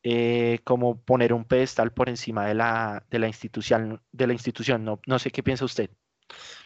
eh, 0.03 0.61
como 0.65 1.03
poner 1.03 1.33
un 1.33 1.45
pedestal 1.45 1.93
por 1.93 2.09
encima 2.09 2.47
de 2.47 2.55
la, 2.55 3.05
de 3.11 3.19
la 3.19 3.27
institución. 3.29 4.03
De 4.13 4.27
la 4.27 4.33
institución. 4.35 4.85
No, 4.85 5.01
no 5.07 5.19
sé 5.19 5.31
qué 5.31 5.43
piensa 5.43 5.65
usted. 5.65 5.91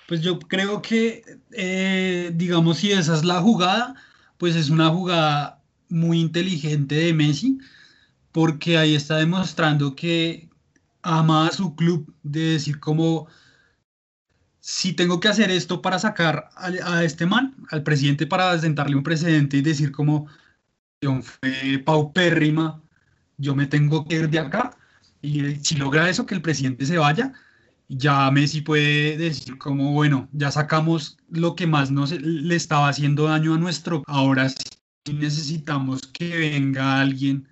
Pues 0.07 0.21
yo 0.21 0.39
creo 0.39 0.83
que, 0.83 1.23
eh, 1.53 2.31
digamos, 2.35 2.79
si 2.79 2.93
esa 2.93 3.15
es 3.15 3.25
la 3.25 3.41
jugada, 3.41 3.95
pues 4.39 4.57
es 4.57 4.71
una 4.71 4.91
jugada 4.91 5.63
muy 5.89 6.21
inteligente 6.21 6.95
de 6.95 7.15
Messi, 7.15 7.59
porque 8.33 8.77
ahí 8.79 8.95
está 8.95 9.17
demostrando 9.17 9.95
que 9.95 10.49
ama 11.03 11.47
a 11.47 11.53
su 11.53 11.75
club, 11.77 12.13
de 12.23 12.41
decir 12.53 12.81
como, 12.81 13.29
si 14.61 14.93
tengo 14.95 15.21
que 15.21 15.29
hacer 15.29 15.51
esto 15.51 15.83
para 15.83 15.99
sacar 15.99 16.49
a, 16.57 17.05
este 17.05 17.27
man, 17.27 17.55
al 17.71 17.83
presidente, 17.83 18.27
para 18.27 18.59
sentarle 18.59 18.97
un 18.97 19.03
precedente 19.03 19.59
y 19.59 19.63
decir 19.63 19.93
como, 19.93 20.27
fue 21.23 21.79
paupérrima, 21.85 22.83
yo 23.37 23.55
me 23.55 23.67
tengo 23.67 24.07
que 24.07 24.17
ir 24.17 24.31
de 24.31 24.39
acá, 24.39 24.77
y 25.21 25.57
si 25.57 25.77
logra 25.77 26.09
eso, 26.09 26.27
que 26.27 26.35
el 26.35 26.43
presidente 26.43 26.87
se 26.87 26.99
vaya, 26.99 27.33
ya 27.89 28.31
Messi 28.31 28.61
puede 28.61 29.17
decir 29.17 29.59
como, 29.59 29.93
bueno, 29.93 30.29
ya 30.33 30.51
sacamos 30.51 31.17
lo 31.29 31.55
que 31.55 31.67
más 31.67 31.91
nos 31.91 32.13
le 32.13 32.55
estaba 32.57 32.89
haciendo 32.89 33.25
daño 33.25 33.55
a 33.55 33.59
nuestro, 33.59 34.03
ahora 34.07 34.49
sí 34.49 35.13
necesitamos 35.13 36.07
que 36.07 36.37
venga 36.37 37.01
alguien 37.01 37.49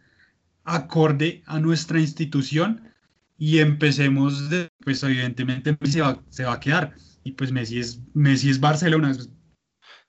acorde 0.65 1.43
a 1.47 1.59
nuestra 1.59 2.01
institución 2.01 2.93
y 3.37 3.59
empecemos, 3.59 4.49
pues 4.85 5.03
evidentemente 5.03 5.77
Messi 5.81 6.01
va, 6.01 6.23
se 6.31 6.45
va 6.45 6.55
a 6.55 6.61
quedar 6.61 6.95
y 7.25 7.33
pues 7.33 7.53
Messi 7.53 7.81
es, 7.81 8.01
Messi 8.15 8.51
es 8.51 8.61
Barcelona. 8.61 9.15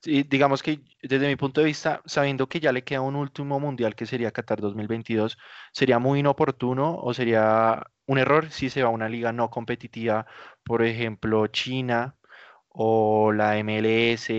Sí, 0.01 0.23
digamos 0.23 0.61
que 0.61 0.81
desde 1.01 1.27
mi 1.27 1.35
punto 1.37 1.61
de 1.61 1.67
vista, 1.67 2.01
sabiendo 2.05 2.47
que 2.47 2.59
ya 2.59 2.73
le 2.73 2.83
queda 2.83 3.01
un 3.01 3.15
último 3.15 3.59
mundial 3.59 3.95
que 3.95 4.05
sería 4.05 4.31
Qatar 4.31 4.59
2022, 4.59 5.37
sería 5.71 5.97
muy 5.97 6.19
inoportuno 6.19 6.97
o 6.97 7.13
sería 7.13 7.81
un 8.05 8.17
error 8.17 8.51
si 8.51 8.69
se 8.69 8.83
va 8.83 8.89
a 8.89 8.91
una 8.91 9.09
liga 9.09 9.31
no 9.31 9.49
competitiva, 9.49 10.25
por 10.63 10.83
ejemplo, 10.83 11.47
China 11.47 12.15
o 12.69 13.31
la 13.31 13.57
MLS. 13.63 14.29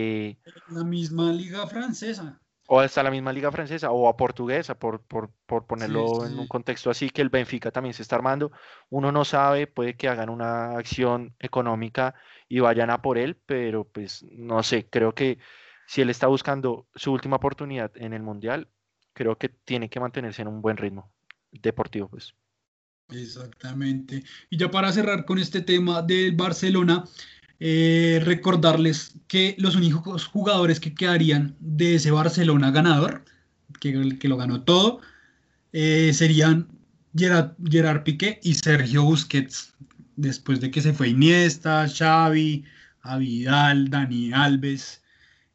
La 0.68 0.85
misma 0.85 1.33
liga 1.33 1.66
francesa. 1.66 2.40
O 2.66 2.80
hasta 2.80 3.02
la 3.02 3.11
misma 3.11 3.33
liga 3.33 3.52
francesa 3.52 3.90
o 3.90 4.09
a 4.09 4.16
portuguesa, 4.16 4.78
por, 4.78 5.02
por, 5.02 5.30
por 5.47 5.66
ponerlo 5.66 6.25
en 6.25 6.38
un 6.38 6.49
contexto 6.49 6.90
así, 6.90 7.11
que 7.11 7.21
el 7.21 7.28
Benfica 7.28 7.71
también 7.71 7.92
se 7.92 8.02
está 8.02 8.16
armando. 8.16 8.52
Uno 8.88 9.12
no 9.12 9.25
sabe, 9.26 9.66
puede 9.66 9.97
que 9.97 10.09
hagan 10.09 10.30
una 10.30 10.78
acción 10.78 11.35
económica 11.38 12.14
y 12.49 12.61
vayan 12.61 12.88
a 12.88 13.02
por 13.02 13.18
él, 13.18 13.37
pero 13.44 13.85
pues 13.85 14.25
no 14.33 14.62
sé, 14.62 14.88
creo 14.88 15.14
que 15.14 15.38
si 15.87 16.00
él 16.00 16.09
está 16.09 16.26
buscando 16.26 16.87
su 16.94 17.12
última 17.12 17.37
oportunidad 17.37 17.92
en 17.97 18.14
el 18.14 18.23
Mundial, 18.23 18.68
creo 19.12 19.37
que 19.37 19.50
tiene 19.50 19.90
que 19.90 20.00
mantenerse 20.00 20.40
en 20.40 20.49
un 20.49 20.62
buen 20.62 20.78
ritmo 20.78 21.12
deportivo, 21.52 22.09
pues. 22.09 22.35
Exactamente. 23.11 24.25
Y 24.50 24.56
ya 24.56 24.70
para 24.70 24.92
cerrar 24.92 25.25
con 25.25 25.38
este 25.38 25.61
tema 25.61 26.02
del 26.02 26.32
Barcelona, 26.34 27.04
eh, 27.61 28.20
recordarles 28.25 29.14
que 29.28 29.54
los 29.58 29.76
únicos 29.76 30.26
jugadores 30.26 30.80
que 30.80 30.94
quedarían 30.94 31.56
de 31.61 31.96
ese 31.96 32.11
Barcelona 32.11 32.70
ganador, 32.70 33.25
que, 33.80 34.18
que 34.18 34.28
lo 34.28 34.37
ganó 34.37 34.62
todo, 34.64 35.00
eh, 35.73 36.12
serían 36.14 36.68
Gerard, 37.16 38.02
Piqué 38.04 38.40
y 38.42 38.54
Sergio 38.54 39.04
Busquets, 39.04 39.75
después 40.16 40.61
de 40.61 40.70
que 40.70 40.80
se 40.82 40.92
fue 40.92 41.11
Iniesta, 41.11 41.87
Xavi, 41.88 42.64
Avidal, 43.02 43.90
Dani 43.90 44.32
Alves, 44.32 45.02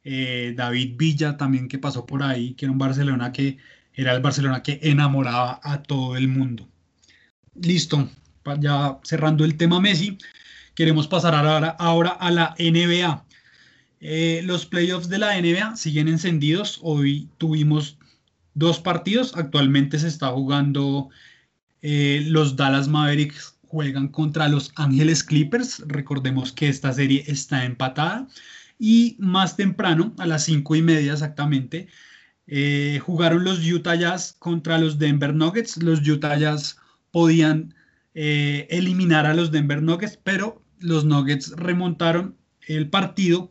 eh, 0.04 0.54
David 0.56 0.96
Villa 0.96 1.36
también 1.36 1.68
que 1.68 1.78
pasó 1.78 2.06
por 2.06 2.22
ahí, 2.22 2.54
que 2.54 2.66
era 2.66 2.72
un 2.72 2.78
Barcelona 2.78 3.32
que 3.32 3.58
era 3.94 4.14
el 4.14 4.22
Barcelona 4.22 4.62
que 4.62 4.80
enamoraba 4.82 5.60
a 5.62 5.82
todo 5.82 6.16
el 6.16 6.28
mundo. 6.28 6.69
Listo, 7.62 8.08
ya 8.58 8.98
cerrando 9.02 9.44
el 9.44 9.56
tema 9.56 9.80
Messi, 9.80 10.18
queremos 10.74 11.06
pasar 11.06 11.34
ahora, 11.34 11.70
ahora 11.78 12.10
a 12.10 12.30
la 12.30 12.54
NBA. 12.58 13.24
Eh, 14.00 14.40
los 14.44 14.64
playoffs 14.64 15.08
de 15.08 15.18
la 15.18 15.40
NBA 15.40 15.76
siguen 15.76 16.08
encendidos. 16.08 16.78
Hoy 16.82 17.28
tuvimos 17.38 17.98
dos 18.54 18.78
partidos. 18.80 19.36
Actualmente 19.36 19.98
se 19.98 20.08
está 20.08 20.28
jugando 20.28 21.10
eh, 21.82 22.24
los 22.26 22.56
Dallas 22.56 22.88
Mavericks 22.88 23.56
juegan 23.70 24.08
contra 24.08 24.48
los 24.48 24.72
Ángeles 24.76 25.22
Clippers. 25.22 25.82
Recordemos 25.86 26.52
que 26.52 26.68
esta 26.68 26.92
serie 26.92 27.24
está 27.26 27.64
empatada. 27.64 28.26
Y 28.78 29.16
más 29.18 29.56
temprano, 29.56 30.14
a 30.18 30.26
las 30.26 30.44
cinco 30.44 30.74
y 30.74 30.82
media 30.82 31.12
exactamente, 31.12 31.86
eh, 32.46 32.98
jugaron 33.04 33.44
los 33.44 33.64
Utah 33.64 33.94
Jazz 33.94 34.34
contra 34.38 34.78
los 34.78 34.98
Denver 34.98 35.34
Nuggets. 35.34 35.76
Los 35.76 36.06
Utah 36.06 36.36
Jazz 36.36 36.78
podían 37.10 37.74
eh, 38.14 38.66
eliminar 38.70 39.26
a 39.26 39.34
los 39.34 39.50
Denver 39.50 39.82
Nuggets, 39.82 40.18
pero 40.22 40.62
los 40.78 41.04
Nuggets 41.04 41.52
remontaron 41.56 42.36
el 42.66 42.88
partido 42.88 43.50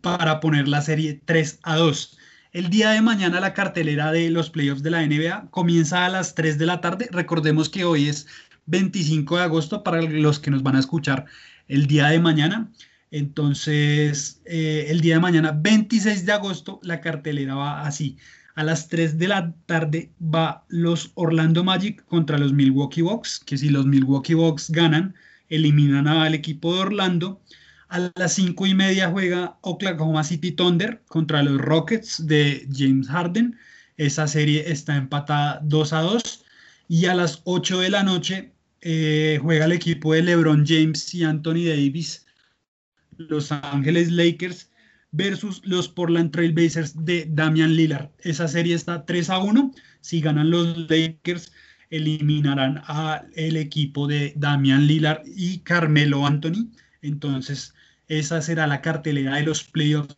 para 0.00 0.40
poner 0.40 0.68
la 0.68 0.82
serie 0.82 1.20
3 1.24 1.60
a 1.62 1.76
2. 1.76 2.18
El 2.52 2.70
día 2.70 2.90
de 2.90 3.02
mañana 3.02 3.40
la 3.40 3.52
cartelera 3.52 4.12
de 4.12 4.30
los 4.30 4.50
playoffs 4.50 4.82
de 4.82 4.90
la 4.90 5.04
NBA 5.04 5.50
comienza 5.50 6.06
a 6.06 6.08
las 6.08 6.34
3 6.34 6.58
de 6.58 6.66
la 6.66 6.80
tarde. 6.80 7.08
Recordemos 7.10 7.68
que 7.68 7.84
hoy 7.84 8.08
es 8.08 8.26
25 8.66 9.36
de 9.36 9.42
agosto 9.42 9.82
para 9.82 10.02
los 10.02 10.38
que 10.38 10.50
nos 10.50 10.62
van 10.62 10.76
a 10.76 10.80
escuchar 10.80 11.26
el 11.68 11.86
día 11.86 12.08
de 12.08 12.20
mañana. 12.20 12.70
Entonces, 13.10 14.40
eh, 14.44 14.86
el 14.88 15.00
día 15.00 15.14
de 15.14 15.20
mañana, 15.20 15.52
26 15.52 16.26
de 16.26 16.32
agosto, 16.32 16.80
la 16.82 17.00
cartelera 17.00 17.54
va 17.54 17.86
así. 17.86 18.18
A 18.54 18.62
las 18.62 18.88
3 18.88 19.18
de 19.18 19.28
la 19.28 19.52
tarde 19.66 20.12
va 20.22 20.64
los 20.68 21.10
Orlando 21.14 21.64
Magic 21.64 22.04
contra 22.04 22.38
los 22.38 22.52
Milwaukee 22.52 23.02
Bucks, 23.02 23.40
que 23.44 23.58
si 23.58 23.68
los 23.68 23.84
Milwaukee 23.84 24.34
Bucks 24.34 24.70
ganan, 24.70 25.14
eliminan 25.48 26.06
al 26.06 26.34
equipo 26.34 26.74
de 26.74 26.80
Orlando. 26.82 27.40
A 27.88 28.12
las 28.14 28.34
5 28.34 28.66
y 28.66 28.74
media 28.74 29.10
juega 29.10 29.58
Oklahoma 29.62 30.22
City 30.22 30.52
Thunder 30.52 31.02
contra 31.08 31.42
los 31.42 31.60
Rockets 31.60 32.26
de 32.26 32.66
James 32.72 33.08
Harden. 33.08 33.58
Esa 33.96 34.28
serie 34.28 34.70
está 34.70 34.96
empatada 34.96 35.60
2 35.64 35.92
a 35.92 36.00
2. 36.02 36.44
Y 36.88 37.06
a 37.06 37.14
las 37.14 37.40
8 37.44 37.80
de 37.80 37.90
la 37.90 38.04
noche 38.04 38.52
eh, 38.82 39.38
juega 39.42 39.64
el 39.64 39.72
equipo 39.72 40.12
de 40.12 40.22
LeBron 40.22 40.64
James 40.66 41.12
y 41.14 41.24
Anthony 41.24 41.64
Davis, 41.66 42.26
Los 43.16 43.50
Ángeles 43.50 44.12
Lakers 44.12 44.68
versus 45.14 45.62
los 45.64 45.88
Portland 45.88 46.32
Trail 46.32 46.52
Blazers 46.52 47.04
de 47.04 47.26
Damian 47.30 47.74
Lillard. 47.76 48.10
Esa 48.18 48.48
serie 48.48 48.74
está 48.74 49.06
3 49.06 49.30
a 49.30 49.38
1. 49.38 49.72
Si 50.00 50.20
ganan 50.20 50.50
los 50.50 50.76
Lakers, 50.90 51.52
eliminarán 51.90 52.82
al 52.86 53.56
equipo 53.56 54.08
de 54.08 54.32
Damian 54.36 54.86
Lillard 54.86 55.22
y 55.24 55.58
Carmelo 55.60 56.26
Anthony. 56.26 56.68
Entonces, 57.00 57.74
esa 58.08 58.42
será 58.42 58.66
la 58.66 58.82
cartelera 58.82 59.36
de 59.36 59.44
los 59.44 59.62
playoffs 59.62 60.16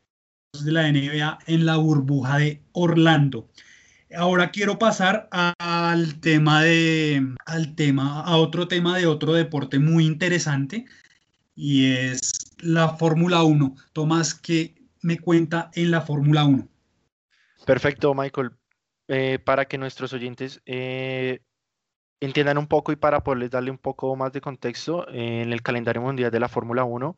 de 0.65 0.73
la 0.73 0.91
NBA 0.91 1.39
en 1.47 1.67
la 1.67 1.77
burbuja 1.77 2.39
de 2.39 2.63
Orlando. 2.73 3.51
Ahora 4.17 4.51
quiero 4.51 4.79
pasar 4.79 5.29
al 5.31 6.21
tema 6.21 6.63
de 6.63 7.35
al 7.45 7.75
tema 7.75 8.23
a 8.23 8.37
otro 8.37 8.67
tema 8.67 8.97
de 8.97 9.07
otro 9.07 9.35
deporte 9.35 9.79
muy 9.79 10.07
interesante 10.07 10.87
y 11.55 11.87
es 11.87 12.33
la 12.61 12.91
Fórmula 12.91 13.43
1. 13.43 13.75
Tomás, 13.93 14.35
que 14.35 14.77
me 15.07 15.19
cuenta 15.19 15.71
en 15.75 15.93
la 15.93 16.01
Fórmula 16.01 16.45
1. 16.45 16.69
Perfecto, 17.65 18.13
Michael. 18.15 18.51
Eh, 19.09 19.39
para 19.39 19.67
que 19.67 19.79
nuestros 19.79 20.13
oyentes 20.13 20.61
eh, 20.67 21.41
entiendan 22.19 22.59
un 22.59 22.67
poco 22.67 22.91
y 22.91 22.97
para 22.97 23.23
poderles 23.23 23.53
darle 23.53 23.71
un 23.71 23.79
poco 23.79 24.17
más 24.17 24.33
de 24.33 24.41
contexto, 24.41 25.09
en 25.09 25.53
el 25.53 25.63
calendario 25.63 26.03
mundial 26.03 26.33
de 26.33 26.41
la 26.41 26.49
Fórmula 26.49 26.83
1 26.83 27.17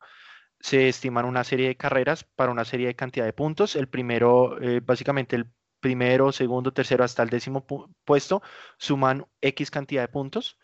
se 0.61 0.89
estiman 0.89 1.25
una 1.25 1.45
serie 1.45 1.69
de 1.69 1.77
carreras 1.77 2.25
para 2.25 2.53
una 2.53 2.65
serie 2.65 2.89
de 2.89 2.97
cantidad 2.97 3.25
de 3.25 3.33
puntos. 3.33 3.77
El 3.77 3.89
primero, 3.89 4.61
eh, 4.61 4.81
básicamente 4.81 5.37
el 5.37 5.47
primero, 5.81 6.33
segundo, 6.33 6.73
tercero 6.73 7.05
hasta 7.05 7.23
el 7.23 7.31
décimo 7.31 7.65
puesto 8.05 8.43
suman 8.77 9.27
X 9.41 9.71
cantidad 9.71 10.03
de 10.03 10.09
puntos. 10.09 10.59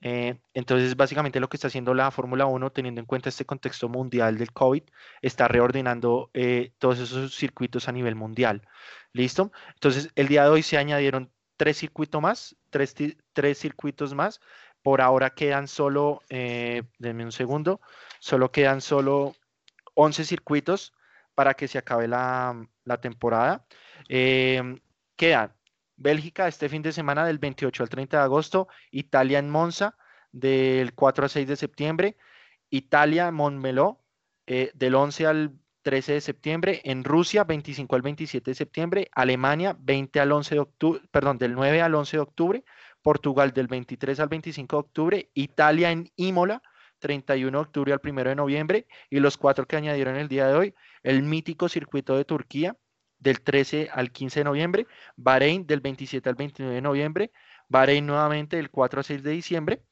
Eh, 0.00 0.38
entonces, 0.54 0.96
básicamente 0.96 1.40
lo 1.40 1.48
que 1.48 1.56
está 1.56 1.68
haciendo 1.68 1.94
la 1.94 2.10
Fórmula 2.10 2.46
1, 2.46 2.70
teniendo 2.70 3.00
en 3.00 3.06
cuenta 3.06 3.28
este 3.28 3.44
contexto 3.44 3.88
mundial 3.88 4.38
del 4.38 4.52
COVID, 4.52 4.82
está 5.22 5.48
reordenando 5.48 6.30
eh, 6.34 6.72
todos 6.78 6.98
esos 7.00 7.34
circuitos 7.34 7.88
a 7.88 7.92
nivel 7.92 8.14
mundial. 8.14 8.62
¿Listo? 9.12 9.52
Entonces, 9.74 10.10
el 10.14 10.28
día 10.28 10.44
de 10.44 10.50
hoy 10.50 10.62
se 10.62 10.78
añadieron 10.78 11.32
tres 11.56 11.78
circuitos 11.78 12.22
más, 12.22 12.56
tres, 12.70 12.94
tres 13.32 13.58
circuitos 13.58 14.14
más 14.14 14.40
Por 14.82 15.00
ahora 15.00 15.30
quedan 15.30 15.68
solo, 15.68 16.22
eh, 16.30 16.84
denme 16.98 17.24
un 17.24 17.32
segundo, 17.32 17.80
solo 18.20 18.52
quedan 18.52 18.80
solo 18.80 19.34
11 19.94 20.24
circuitos 20.24 20.94
para 21.34 21.54
que 21.54 21.68
se 21.68 21.78
acabe 21.78 22.08
la, 22.08 22.66
temporada. 23.00 23.66
Eh, 24.08 24.80
quedan 25.16 25.52
Bélgica 25.98 26.48
este 26.48 26.68
fin 26.68 26.82
de 26.82 26.92
semana 26.92 27.26
del 27.26 27.38
28 27.38 27.82
al 27.82 27.88
30 27.88 28.16
de 28.16 28.22
agosto, 28.22 28.68
Italia 28.90 29.38
en 29.38 29.50
Monza 29.50 29.96
del 30.32 30.94
4 30.94 31.24
al 31.24 31.30
6 31.30 31.48
de 31.48 31.56
septiembre, 31.56 32.16
Italia 32.70 33.30
Montmeló 33.30 34.00
eh, 34.46 34.70
del 34.74 34.94
11 34.94 35.26
al 35.26 35.52
13 35.82 36.14
de 36.14 36.20
septiembre, 36.20 36.80
en 36.84 37.02
Rusia 37.02 37.44
25 37.44 37.96
al 37.96 38.02
27 38.02 38.50
de 38.50 38.54
septiembre, 38.54 39.10
Alemania 39.12 39.76
20 39.78 40.20
al 40.20 40.32
11 40.32 40.54
de 40.54 40.60
octubre, 40.60 41.00
perdón, 41.10 41.38
del 41.38 41.54
9 41.54 41.82
al 41.82 41.94
11 41.94 42.16
de 42.16 42.20
octubre, 42.20 42.64
Portugal 43.02 43.52
del 43.52 43.66
23 43.66 44.20
al 44.20 44.28
25 44.28 44.76
de 44.76 44.80
octubre, 44.80 45.30
Italia 45.34 45.90
en 45.90 46.10
Imola 46.16 46.62
31 46.98 47.58
de 47.58 47.62
octubre 47.62 47.92
al 47.92 48.00
1 48.02 48.24
de 48.24 48.34
noviembre. 48.34 48.86
Y 49.10 49.20
los 49.20 49.36
cuatro 49.36 49.66
que 49.66 49.76
añadieron 49.76 50.16
el 50.16 50.28
día 50.28 50.46
de 50.48 50.54
hoy, 50.54 50.74
el 51.02 51.22
mítico 51.22 51.68
circuito 51.68 52.16
de 52.16 52.24
Turquía 52.24 52.76
del 53.18 53.40
13 53.40 53.90
al 53.92 54.10
15 54.12 54.40
de 54.40 54.44
noviembre, 54.44 54.86
Bahrein 55.16 55.66
del 55.66 55.80
27 55.80 56.28
al 56.28 56.34
29 56.34 56.74
de 56.74 56.82
noviembre, 56.82 57.32
Bahrein 57.68 58.06
nuevamente 58.06 58.56
del 58.56 58.70
4 58.70 59.00
al 59.00 59.04
6 59.04 59.22
de 59.22 59.30
diciembre 59.30 59.82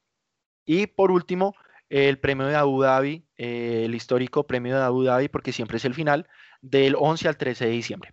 y 0.65 0.87
por 0.87 1.11
último 1.11 1.55
el 1.89 2.19
premio 2.19 2.47
de 2.47 2.55
Abu 2.55 2.81
Dhabi, 2.81 3.25
eh, 3.37 3.83
el 3.85 3.95
histórico 3.95 4.45
premio 4.45 4.75
de 4.75 4.83
Abu 4.83 5.03
Dhabi, 5.03 5.29
porque 5.29 5.53
siempre 5.53 5.77
es 5.77 5.85
el 5.85 5.93
final, 5.93 6.27
del 6.61 6.95
11 6.97 7.29
al 7.29 7.37
13 7.37 7.65
de 7.65 7.71
diciembre. 7.71 8.11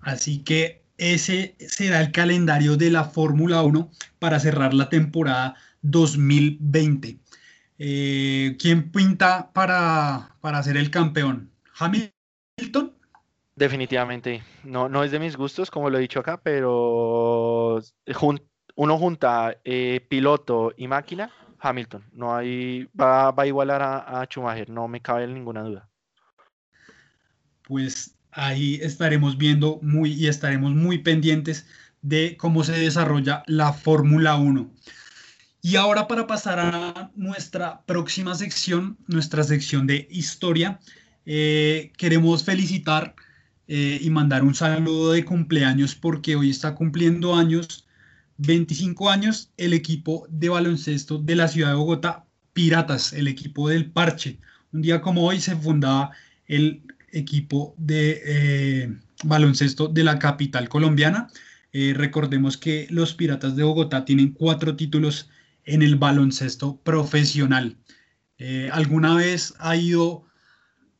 Así 0.00 0.42
que 0.42 0.84
ese 0.98 1.56
será 1.58 2.00
el 2.00 2.12
calendario 2.12 2.76
de 2.76 2.90
la 2.90 3.04
Fórmula 3.04 3.62
1 3.62 3.90
para 4.18 4.38
cerrar 4.38 4.74
la 4.74 4.88
temporada 4.88 5.54
2020. 5.82 7.18
Eh, 7.78 8.56
¿Quién 8.58 8.92
pinta 8.92 9.50
para, 9.52 10.36
para 10.42 10.62
ser 10.62 10.76
el 10.76 10.90
campeón? 10.90 11.50
¿Hamilton? 11.78 12.92
Definitivamente, 13.60 14.42
no, 14.64 14.88
no 14.88 15.04
es 15.04 15.10
de 15.10 15.18
mis 15.18 15.36
gustos, 15.36 15.70
como 15.70 15.90
lo 15.90 15.98
he 15.98 16.00
dicho 16.00 16.20
acá, 16.20 16.40
pero 16.42 17.78
uno 18.74 18.98
junta 18.98 19.54
eh, 19.64 20.00
piloto 20.08 20.72
y 20.78 20.88
máquina, 20.88 21.30
Hamilton. 21.58 22.06
No 22.14 22.34
hay, 22.34 22.88
va, 22.98 23.34
a 23.36 23.46
igualar 23.46 23.82
a, 23.82 24.22
a, 24.22 24.24
Schumacher, 24.24 24.70
no 24.70 24.88
me 24.88 25.02
cabe 25.02 25.26
ninguna 25.26 25.62
duda. 25.62 25.90
Pues 27.64 28.16
ahí 28.30 28.76
estaremos 28.76 29.36
viendo 29.36 29.78
muy 29.82 30.14
y 30.14 30.28
estaremos 30.28 30.72
muy 30.72 30.96
pendientes 30.96 31.66
de 32.00 32.38
cómo 32.38 32.64
se 32.64 32.72
desarrolla 32.72 33.42
la 33.46 33.74
Fórmula 33.74 34.36
1. 34.36 34.70
Y 35.60 35.76
ahora 35.76 36.08
para 36.08 36.26
pasar 36.26 36.60
a 36.60 37.10
nuestra 37.14 37.82
próxima 37.82 38.34
sección, 38.36 38.96
nuestra 39.06 39.44
sección 39.44 39.86
de 39.86 40.08
historia, 40.10 40.80
eh, 41.26 41.92
queremos 41.98 42.42
felicitar 42.42 43.14
eh, 43.72 44.00
y 44.02 44.10
mandar 44.10 44.42
un 44.42 44.54
saludo 44.54 45.12
de 45.12 45.24
cumpleaños 45.24 45.94
porque 45.94 46.34
hoy 46.34 46.50
está 46.50 46.74
cumpliendo 46.74 47.36
años, 47.36 47.86
25 48.38 49.08
años, 49.08 49.52
el 49.56 49.72
equipo 49.72 50.26
de 50.28 50.48
baloncesto 50.48 51.18
de 51.18 51.36
la 51.36 51.46
ciudad 51.46 51.70
de 51.70 51.76
Bogotá, 51.76 52.26
Piratas, 52.52 53.12
el 53.12 53.28
equipo 53.28 53.68
del 53.68 53.90
Parche. 53.90 54.40
Un 54.72 54.82
día 54.82 55.00
como 55.00 55.24
hoy 55.24 55.40
se 55.40 55.54
fundaba 55.54 56.10
el 56.46 56.82
equipo 57.12 57.74
de 57.78 58.20
eh, 58.24 58.98
baloncesto 59.22 59.86
de 59.86 60.02
la 60.04 60.18
capital 60.18 60.68
colombiana. 60.68 61.28
recordemos 61.72 62.56
que 62.56 62.88
los 62.90 63.14
Piratas 63.14 63.54
de 63.54 63.62
Bogotá 63.62 64.04
tienen 64.04 64.32
cuatro 64.32 64.74
títulos 64.74 65.30
en 65.64 65.82
el 65.82 65.94
baloncesto 65.94 66.76
profesional. 66.82 67.76
Eh, 68.38 68.68
¿Alguna 68.72 69.14
vez 69.16 69.54
ha 69.58 69.76
ido 69.76 70.24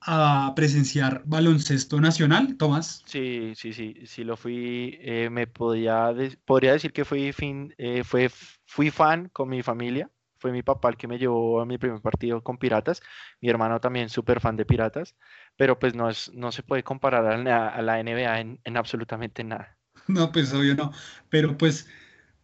a 0.00 0.52
presenciar 0.56 1.22
baloncesto 1.26 2.00
nacional, 2.00 2.56
Tomás? 2.56 3.02
Sí, 3.06 3.52
sí, 3.54 3.72
sí, 3.72 3.94
sí 4.06 4.24
lo 4.24 4.36
fui. 4.36 4.98
Eh, 5.00 5.28
me 5.30 5.46
podía 5.46 6.12
podría 6.44 6.72
decir 6.72 6.92
que 6.92 7.04
fui, 7.04 7.32
fin, 7.32 7.74
eh, 7.78 8.02
fue, 8.04 8.30
fui 8.66 8.90
fan 8.90 9.28
con 9.28 9.48
mi 9.48 9.62
familia. 9.62 10.10
Fue 10.38 10.52
mi 10.52 10.62
papá 10.62 10.88
el 10.88 10.96
que 10.96 11.06
me 11.06 11.18
llevó 11.18 11.60
a 11.60 11.66
mi 11.66 11.76
primer 11.76 12.00
partido 12.00 12.42
con 12.42 12.56
Piratas. 12.56 13.02
Mi 13.42 13.50
hermano 13.50 13.78
también 13.78 14.08
súper 14.08 14.40
fan 14.40 14.56
de 14.56 14.64
Piratas. 14.64 15.14
Pero 15.56 15.78
pues 15.78 15.94
no, 15.94 16.08
es, 16.08 16.32
no 16.34 16.50
se 16.50 16.62
puede 16.62 16.82
comparar 16.82 17.26
a 17.26 17.82
la, 17.82 18.00
NBA 18.00 18.40
en, 18.40 18.60
en 18.64 18.76
absolutamente 18.76 19.44
nada. 19.44 19.76
No, 20.08 20.32
pues 20.32 20.52
obvio 20.54 20.74
no. 20.74 20.92
Pero 21.28 21.58
pues 21.58 21.86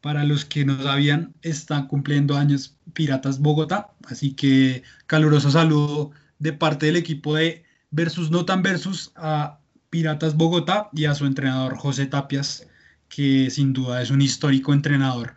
para 0.01 0.25
los 0.25 0.45
que 0.45 0.65
no 0.65 0.81
sabían, 0.83 1.35
está 1.43 1.89
cumpliendo 1.89 2.37
años 2.37 2.79
Piratas 2.93 3.41
Bogotá, 3.41 3.95
así 4.07 4.37
que 4.37 4.85
caluroso 5.07 5.51
saludo 5.51 6.13
de 6.39 6.53
parte 6.53 6.87
del 6.87 6.97
equipo 6.97 7.35
de 7.35 7.65
Versus 7.91 8.31
No 8.31 8.45
Tan 8.45 8.63
Versus 8.63 9.13
a 9.17 9.59
Piratas 9.91 10.37
Bogotá 10.37 10.91
y 10.93 11.07
a 11.07 11.15
su 11.15 11.27
entrenador 11.27 11.77
José 11.77 12.07
Tapias, 12.07 12.67
que 13.09 13.51
sin 13.51 13.73
duda 13.73 14.03
es 14.03 14.11
un 14.11 14.21
histórico 14.21 14.73
entrenador 14.73 15.35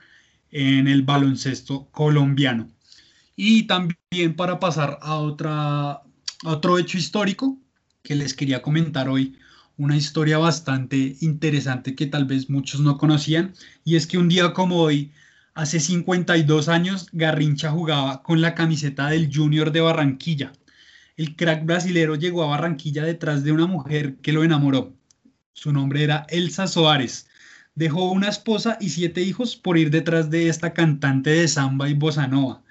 en 0.51 0.87
el 0.87 1.03
baloncesto 1.03 1.87
colombiano. 1.91 2.67
Y 3.35 3.63
también 3.63 4.35
para 4.35 4.59
pasar 4.59 4.99
a, 5.01 5.15
otra, 5.15 6.01
otro 6.43 6.77
hecho 6.77 6.97
histórico 6.97 7.57
que 8.03 8.15
les 8.15 8.33
quería 8.33 8.61
comentar 8.61 9.07
hoy, 9.07 9.37
una 9.77 9.95
historia 9.95 10.37
bastante 10.37 11.15
interesante 11.21 11.95
que 11.95 12.05
tal 12.05 12.25
vez 12.25 12.49
muchos 12.49 12.81
no 12.81 12.97
conocían, 12.97 13.53
y 13.85 13.95
es 13.95 14.07
que 14.07 14.17
un 14.17 14.27
día 14.27 14.51
como 14.51 14.77
hoy, 14.81 15.13
hace 15.53 15.79
52 15.79 16.67
años, 16.67 17.07
Garrincha 17.13 17.71
jugaba 17.71 18.21
con 18.23 18.41
la 18.41 18.55
camiseta 18.55 19.09
del 19.09 19.33
Junior 19.33 19.71
de 19.71 19.81
Barranquilla. 19.81 20.51
El 21.19 21.35
crack 21.35 21.65
brasilero 21.65 22.15
llegó 22.15 22.45
a 22.45 22.47
Barranquilla 22.47 23.03
detrás 23.03 23.43
de 23.43 23.51
una 23.51 23.67
mujer 23.67 24.15
que 24.21 24.31
lo 24.31 24.45
enamoró. 24.45 24.93
Su 25.51 25.73
nombre 25.73 26.01
era 26.01 26.25
Elsa 26.29 26.65
Soares. 26.65 27.27
Dejó 27.75 28.09
una 28.09 28.29
esposa 28.29 28.77
y 28.79 28.87
siete 28.87 29.21
hijos 29.21 29.57
por 29.57 29.77
ir 29.77 29.89
detrás 29.89 30.29
de 30.29 30.47
esta 30.47 30.71
cantante 30.71 31.31
de 31.31 31.49
samba 31.49 31.89
y 31.89 31.93
bossa 31.93 32.25
nova. 32.27 32.63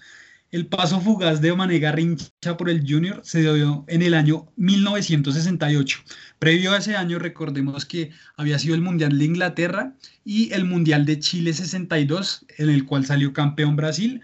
El 0.51 0.67
paso 0.67 0.99
fugaz 0.99 1.43
de 1.43 1.51
Omanega 1.51 1.93
Rincha 1.93 2.57
por 2.57 2.71
el 2.71 2.91
Junior 2.91 3.21
se 3.23 3.43
dio 3.43 3.85
en 3.87 4.01
el 4.01 4.15
año 4.15 4.51
1968. 4.57 5.99
Previo 6.39 6.73
a 6.73 6.79
ese 6.79 6.97
año, 6.97 7.19
recordemos 7.19 7.85
que 7.85 8.13
había 8.35 8.59
sido 8.59 8.75
el 8.75 8.81
Mundial 8.81 9.19
de 9.19 9.27
Inglaterra 9.27 9.93
y 10.25 10.55
el 10.55 10.65
Mundial 10.65 11.05
de 11.05 11.19
Chile 11.19 11.53
62, 11.53 12.47
en 12.57 12.71
el 12.71 12.87
cual 12.87 13.05
salió 13.05 13.35
campeón 13.35 13.77
Brasil 13.77 14.23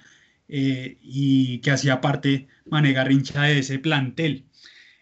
eh, 0.48 0.98
y 1.00 1.58
que 1.58 1.70
hacía 1.70 2.00
parte 2.00 2.48
Manega 2.66 3.04
Rincha 3.04 3.42
de 3.42 3.58
ese 3.60 3.78
plantel. 3.78 4.46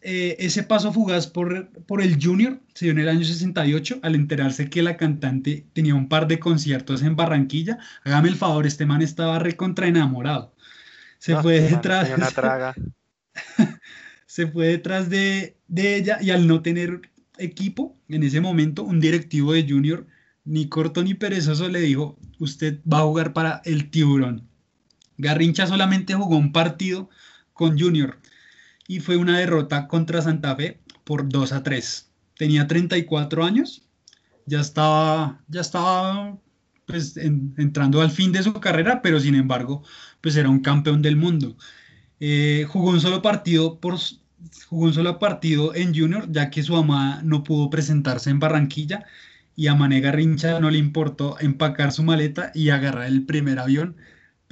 Eh, 0.05 0.37
ese 0.41 0.65
paso 0.65 0.93
fugaz 0.93 1.29
por, 1.29 1.71
por 1.87 2.03
el 2.03 2.19
Junior 2.21 2.61
se 2.75 2.87
dio 2.87 2.93
en 2.93 2.99
el 2.99 3.09
año 3.09 3.25
68 3.25 4.01
al 4.03 4.17
enterarse 4.17 4.69
que 4.69 4.83
la 4.83 4.97
cantante 4.97 5.65
tenía 5.73 5.95
un 5.95 6.09
par 6.09 6.27
de 6.27 6.41
conciertos 6.41 7.03
en 7.03 7.15
Barranquilla. 7.15 7.79
Hágame 8.03 8.29
el 8.29 8.35
favor, 8.35 8.67
este 8.67 8.85
man 8.85 9.01
estaba 9.01 9.39
recontra 9.39 9.87
enamorado 9.87 10.55
se 11.23 11.37
fue 11.37 11.61
detrás. 11.61 12.11
se 14.27 14.47
fue 14.49 14.67
detrás 14.67 15.09
de, 15.09 15.57
ella 15.77 16.19
y 16.21 16.31
al 16.31 16.49
no 16.49 16.63
tener 16.63 17.01
equipo 17.39 17.97
en 18.09 18.25
ese 18.25 18.41
momento, 18.41 18.83
un 18.83 18.99
directivo 18.99 19.53
de 19.53 19.65
Junior, 19.69 20.07
ni 20.45 20.69
corto 20.69 21.05
ni 21.05 21.15
perezoso, 21.15 21.69
le 21.69 21.81
dijo: 21.81 22.19
Usted 22.41 22.81
va 22.93 22.99
a 22.99 23.03
jugar 23.03 23.33
para 23.33 23.63
el 23.65 23.89
Tiburón. 23.91 24.49
Garrincha 25.19 25.67
solamente 25.67 26.15
jugó 26.15 26.37
un 26.37 26.53
partido 26.53 27.09
con 27.53 27.79
Junior 27.79 28.19
y 28.89 29.01
fue 29.01 29.17
una 29.17 29.39
derrota 29.39 29.89
contra 29.89 30.23
Santa 30.23 30.57
Fe 30.57 30.81
por 31.05 31.29
2 31.29 31.53
a 31.53 31.63
3. 31.63 32.11
Tenía 32.37 32.67
34 32.67 33.45
años, 33.45 33.83
ya 34.47 34.61
estaba, 34.61 35.41
ya 35.49 35.61
estaba 35.61 36.39
pues, 36.87 37.17
entrando 37.17 38.01
al 38.01 38.11
fin 38.11 38.33
de 38.33 38.43
su 38.43 38.53
carrera, 38.55 39.03
pero 39.03 39.21
sin 39.21 39.35
embargo 39.35 39.83
pues 40.21 40.37
era 40.37 40.49
un 40.49 40.61
campeón 40.61 41.03
del 41.03 41.17
mundo. 41.17 41.57
Eh, 42.21 42.67
jugó 42.69 42.91
un 42.91 43.01
solo 43.01 43.23
partido 43.23 43.81
por 43.81 43.99
jugó 44.69 44.87
un 44.87 44.95
solo 44.95 45.19
partido 45.19 45.75
en 45.75 45.95
Junior, 45.95 46.31
ya 46.31 46.51
que 46.51 46.63
su 46.63 46.77
amada 46.77 47.23
no 47.23 47.45
pudo 47.45 47.71
presentarse 47.71 48.31
en 48.31 48.41
Barranquilla 48.41 49.05
y 49.55 49.67
a 49.67 49.75
Mané 49.75 50.01
Garrincha 50.01 50.61
no 50.61 50.71
le 50.71 50.79
importó 50.79 51.39
empacar 51.41 51.93
su 51.93 52.03
maleta 52.03 52.51
y 52.55 52.71
agarrar 52.71 53.07
el 53.07 53.25
primer 53.25 53.59
avión 53.59 53.97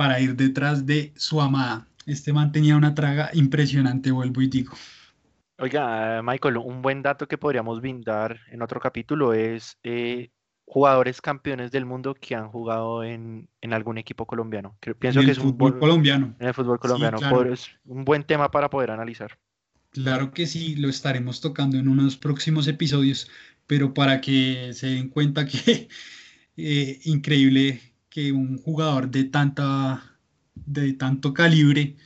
para 0.00 0.18
ir 0.18 0.34
detrás 0.34 0.86
de 0.86 1.12
su 1.14 1.42
amada. 1.42 1.86
Este 2.06 2.32
man 2.32 2.52
tenía 2.52 2.74
una 2.74 2.94
traga 2.94 3.28
impresionante, 3.34 4.10
vuelvo 4.10 4.40
y 4.40 4.48
digo. 4.48 4.72
Oiga, 5.58 6.22
Michael, 6.22 6.56
un 6.56 6.80
buen 6.80 7.02
dato 7.02 7.28
que 7.28 7.36
podríamos 7.36 7.82
brindar 7.82 8.40
en 8.50 8.62
otro 8.62 8.80
capítulo 8.80 9.34
es 9.34 9.76
eh, 9.82 10.30
jugadores 10.64 11.20
campeones 11.20 11.70
del 11.70 11.84
mundo 11.84 12.14
que 12.14 12.34
han 12.34 12.48
jugado 12.48 13.04
en, 13.04 13.46
algún 13.70 13.98
equipo 13.98 14.24
colombiano. 14.24 14.74
pienso 14.98 15.20
que 15.20 15.32
es 15.32 15.36
un 15.36 15.50
fútbol 15.50 15.78
colombiano. 15.78 16.34
En 16.40 16.46
el 16.46 16.54
fútbol 16.54 16.80
colombiano. 16.80 17.18
es 17.52 17.70
un 17.84 18.06
buen 18.06 18.24
tema 18.24 18.50
para 18.50 18.70
poder 18.70 18.92
analizar. 18.92 19.38
Claro 19.90 20.32
que 20.32 20.46
sí, 20.46 20.76
lo 20.76 20.88
estaremos 20.88 21.42
tocando 21.42 21.76
en 21.76 21.88
unos 21.88 22.16
próximos 22.16 22.68
episodios, 22.68 23.30
pero 23.66 23.92
para 23.92 24.22
que 24.22 24.70
se 24.72 24.86
den 24.86 25.10
cuenta 25.10 25.44
que 25.44 25.88
eh, 26.56 27.00
increíble 27.04 27.89
que 28.10 28.32
un 28.32 28.58
jugador 28.58 29.10
de, 29.10 29.24
tanta, 29.24 30.02
de 30.54 30.92
tanto 30.94 31.32
calibre 31.32 31.96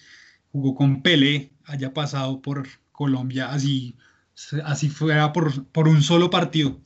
jugó 0.53 0.75
con 0.75 1.03
Pelé, 1.03 1.51
haya 1.65 1.93
pasado 1.93 2.41
por 2.41 2.69
Colombia 2.93 3.51
así, 3.51 3.97
así 4.65 4.89
fuera 4.89 5.33
por, 5.33 5.67
por 5.69 5.89
un 5.89 6.03
solo 6.03 6.31
partido. 6.31 6.81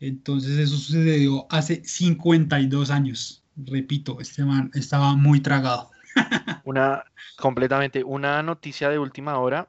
Entonces 0.00 0.58
eso 0.58 0.76
sucedió 0.76 1.46
hace 1.50 1.84
52 1.84 2.90
años. 2.90 3.44
Repito, 3.56 4.20
este 4.20 4.44
man 4.44 4.70
estaba 4.74 5.14
muy 5.14 5.40
tragado. 5.40 5.90
Una, 6.64 7.04
completamente, 7.38 8.02
una 8.04 8.42
noticia 8.42 8.88
de 8.88 8.98
última 8.98 9.38
hora. 9.38 9.68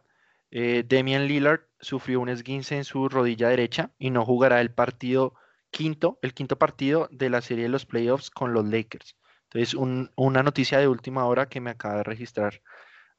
Eh, 0.51 0.85
Damian 0.87 1.27
Lillard 1.27 1.61
sufrió 1.79 2.21
un 2.21 2.29
esguince 2.29 2.77
en 2.77 2.85
su 2.85 3.09
rodilla 3.09 3.49
derecha 3.49 3.91
y 3.99 4.09
no 4.09 4.25
jugará 4.25 4.61
el 4.61 4.71
partido 4.71 5.35
quinto, 5.75 6.17
el 6.21 6.33
quinto 6.33 6.57
partido 6.57 7.09
de 7.11 7.29
la 7.29 7.41
serie 7.41 7.63
de 7.63 7.69
los 7.69 7.85
playoffs 7.85 8.29
con 8.29 8.53
los 8.53 8.65
Lakers. 8.65 9.17
Entonces, 9.51 9.75
una 10.15 10.41
noticia 10.41 10.79
de 10.79 10.87
última 10.87 11.25
hora 11.25 11.49
que 11.49 11.59
me 11.59 11.71
acaba 11.71 11.97
de 11.97 12.03
registrar 12.03 12.61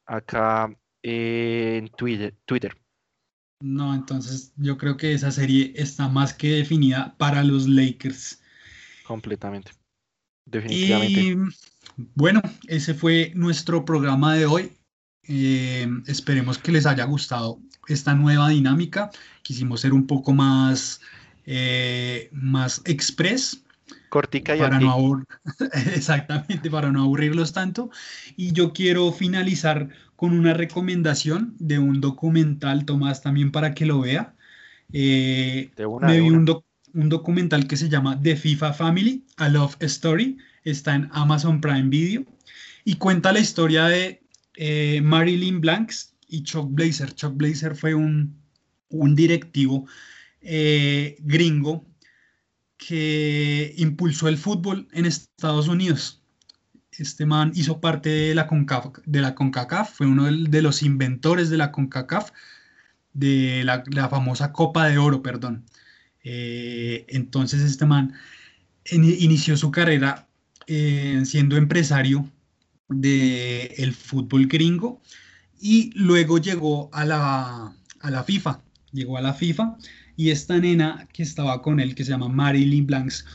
acá 0.07 0.75
eh, 1.03 1.75
en 1.77 1.89
Twitter. 1.89 2.35
Twitter. 2.45 2.75
No, 3.61 3.93
entonces 3.93 4.53
yo 4.55 4.75
creo 4.75 4.97
que 4.97 5.13
esa 5.13 5.31
serie 5.31 5.71
está 5.75 6.09
más 6.09 6.33
que 6.33 6.49
definida 6.49 7.15
para 7.17 7.43
los 7.43 7.67
Lakers. 7.67 8.41
Completamente. 9.05 9.71
Definitivamente. 10.45 11.21
Y 11.21 11.35
bueno, 12.15 12.41
ese 12.67 12.95
fue 12.95 13.31
nuestro 13.35 13.85
programa 13.85 14.33
de 14.33 14.47
hoy. 14.47 14.71
Eh, 15.27 15.87
esperemos 16.07 16.57
que 16.57 16.71
les 16.71 16.87
haya 16.87 17.05
gustado 17.05 17.59
esta 17.87 18.15
nueva 18.15 18.49
dinámica. 18.49 19.11
Quisimos 19.43 19.81
ser 19.81 19.93
un 19.93 20.07
poco 20.07 20.33
más, 20.33 21.01
eh, 21.47 22.29
más 22.31 22.83
express. 22.85 23.63
Cortica 24.09 24.55
y 24.55 24.59
para 24.59 24.79
no 24.79 25.25
Exactamente, 25.95 26.69
para 26.69 26.91
no 26.91 27.01
aburrirlos 27.01 27.53
tanto. 27.53 27.89
Y 28.35 28.51
yo 28.51 28.71
quiero 28.73 29.11
finalizar 29.11 29.89
con 30.15 30.33
una 30.33 30.53
recomendación 30.53 31.55
de 31.57 31.79
un 31.79 32.01
documental, 32.01 32.85
Tomás, 32.85 33.23
también 33.23 33.51
para 33.51 33.73
que 33.73 33.87
lo 33.87 34.01
vea. 34.01 34.35
Eh, 34.93 35.71
me 36.01 36.21
vi 36.21 36.29
un, 36.29 36.45
documental 37.09 37.67
que 37.67 37.77
se 37.77 37.89
llama 37.89 38.19
The 38.21 38.35
FIFA 38.35 38.73
Family, 38.73 39.25
A 39.37 39.49
Love 39.49 39.77
Story, 39.81 40.37
está 40.63 40.95
en 40.95 41.09
Amazon 41.11 41.61
Prime 41.61 41.89
Video 41.89 42.25
y 42.83 42.95
cuenta 42.95 43.33
la 43.33 43.39
historia 43.39 43.85
de 43.85 44.21
eh, 44.55 45.01
Marilyn 45.03 45.59
Blanks 45.59 46.15
y 46.27 46.43
Chuck 46.43 46.69
Blazer. 46.71 47.13
Chuck 47.13 47.35
Blazer 47.35 47.75
fue 47.75 47.93
un, 47.93 48.33
directivo 48.89 49.85
eh, 50.47 51.17
gringo 51.19 51.85
que 52.77 53.73
impulsó 53.77 54.27
el 54.27 54.37
fútbol 54.37 54.87
en 54.93 55.05
Estados 55.05 55.67
Unidos 55.67 56.23
este 56.99 57.25
man 57.25 57.51
hizo 57.55 57.79
parte 57.79 58.09
de 58.09 58.35
la, 58.35 58.47
CONCACAF, 58.47 59.03
de 59.05 59.95
fue 59.95 60.07
uno 60.07 60.25
de, 60.25 60.61
los 60.61 60.83
inventores 60.83 61.49
de 61.49 61.57
la 61.57 61.71
CONCACAF, 61.71 62.31
de 63.13 63.63
la, 63.63 64.09
famosa 64.09 64.51
Copa 64.51 64.87
de 64.87 64.97
Oro, 64.97 65.21
perdón. 65.21 65.65
Eh, 66.23 67.05
entonces 67.09 67.61
este 67.61 67.85
man 67.85 68.13
inició 68.91 69.55
su 69.57 69.71
carrera 69.71 70.27
eh, 70.65 71.21
siendo 71.25 71.55
empresario 71.55 72.29
del 72.89 73.93
fútbol 73.93 74.47
gringo 74.47 75.01
y 75.59 75.91
luego 75.95 76.37
llegó 76.37 76.89
a 76.93 77.05
la, 77.05 77.73
a 77.99 78.11
la 78.11 78.23
FIFA, 78.23 78.61
llegó 78.91 79.17
a 79.17 79.21
la 79.21 79.33
FIFA 79.33 79.77
y 80.17 80.31
esta 80.31 80.57
nena 80.57 81.07
que 81.13 81.23
estaba 81.23 81.61
con 81.61 81.79
él, 81.79 81.95
que 81.95 82.03
se 82.03 82.09
llama 82.11 82.27
Marilyn 82.27 82.87
Blanks, 82.87 83.25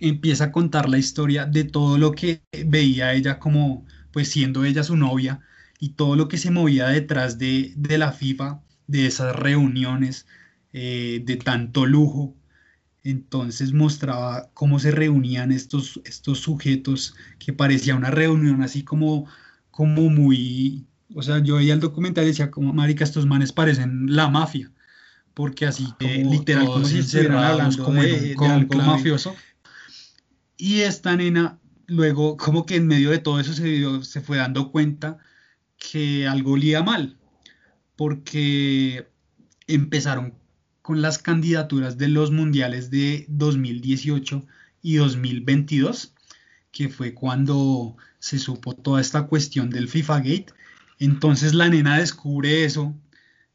empieza 0.00 0.44
a 0.44 0.52
contar 0.52 0.88
la 0.88 0.98
historia 0.98 1.46
de 1.46 1.64
todo 1.64 1.96
lo 1.96 2.12
que 2.12 2.42
veía 2.66 3.14
ella 3.14 3.38
como, 3.38 3.86
pues 4.12 4.28
siendo 4.30 4.64
ella 4.64 4.82
su 4.82 4.96
novia, 4.96 5.40
y 5.78 5.90
todo 5.90 6.16
lo 6.16 6.28
que 6.28 6.38
se 6.38 6.50
movía 6.50 6.88
detrás 6.88 7.38
de, 7.38 7.74
la 7.76 8.12
FIFA, 8.12 8.62
de 8.86 9.06
esas 9.06 9.36
reuniones, 9.36 10.26
eh, 10.72 11.22
de 11.24 11.36
tanto 11.36 11.86
lujo. 11.86 12.34
Entonces 13.04 13.72
mostraba 13.72 14.50
cómo 14.54 14.78
se 14.78 14.90
reunían 14.90 15.52
estos, 15.52 16.00
estos 16.04 16.40
sujetos, 16.40 17.14
que 17.38 17.52
parecía 17.52 17.96
una 17.96 18.10
reunión 18.10 18.62
así 18.62 18.82
como, 18.82 19.26
como 19.70 20.10
muy, 20.10 20.86
o 21.14 21.22
sea, 21.22 21.38
yo 21.40 21.56
veía 21.56 21.74
el 21.74 21.80
documental 21.80 22.24
y 22.24 22.28
decía, 22.28 22.50
como, 22.50 22.72
marica, 22.72 23.04
estos 23.04 23.26
manes 23.26 23.52
parecen 23.52 24.06
la 24.14 24.28
mafia, 24.28 24.72
porque 25.34 25.66
así, 25.66 25.88
literal, 26.00 26.66
como 26.66 26.84
si 26.84 27.00
estuvieran 27.00 27.38
hablando 27.38 27.84
como 27.84 28.02
de, 28.02 28.36
algo 28.40 28.78
mafioso, 28.78 29.34
y 30.56 30.80
esta 30.80 31.16
nena 31.16 31.58
luego 31.86 32.36
como 32.36 32.64
que 32.64 32.76
en 32.76 32.86
medio 32.86 33.10
de 33.10 33.18
todo 33.18 33.40
eso 33.40 33.52
se, 33.52 34.04
se 34.04 34.20
fue 34.20 34.38
dando 34.38 34.70
cuenta 34.70 35.18
que 35.76 36.26
algo 36.26 36.52
olía 36.52 36.82
mal, 36.82 37.18
porque 37.96 39.08
empezaron 39.66 40.34
con 40.82 41.02
las 41.02 41.18
candidaturas 41.18 41.98
de 41.98 42.08
los 42.08 42.30
mundiales 42.30 42.90
de 42.90 43.26
2018 43.28 44.46
y 44.82 44.96
2022, 44.96 46.14
que 46.70 46.88
fue 46.88 47.14
cuando 47.14 47.96
se 48.18 48.38
supo 48.38 48.74
toda 48.74 49.00
esta 49.00 49.26
cuestión 49.26 49.70
del 49.70 49.88
FIFA 49.88 50.18
Gate. 50.18 50.46
Entonces 50.98 51.54
la 51.54 51.68
nena 51.68 51.98
descubre 51.98 52.64
eso 52.64 52.94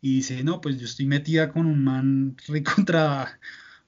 y 0.01 0.15
dice, 0.17 0.43
no, 0.43 0.61
pues 0.61 0.77
yo 0.79 0.85
estoy 0.85 1.05
metida 1.05 1.51
con 1.51 1.65
un 1.65 1.83
man 1.83 2.35
contra, 2.75 3.39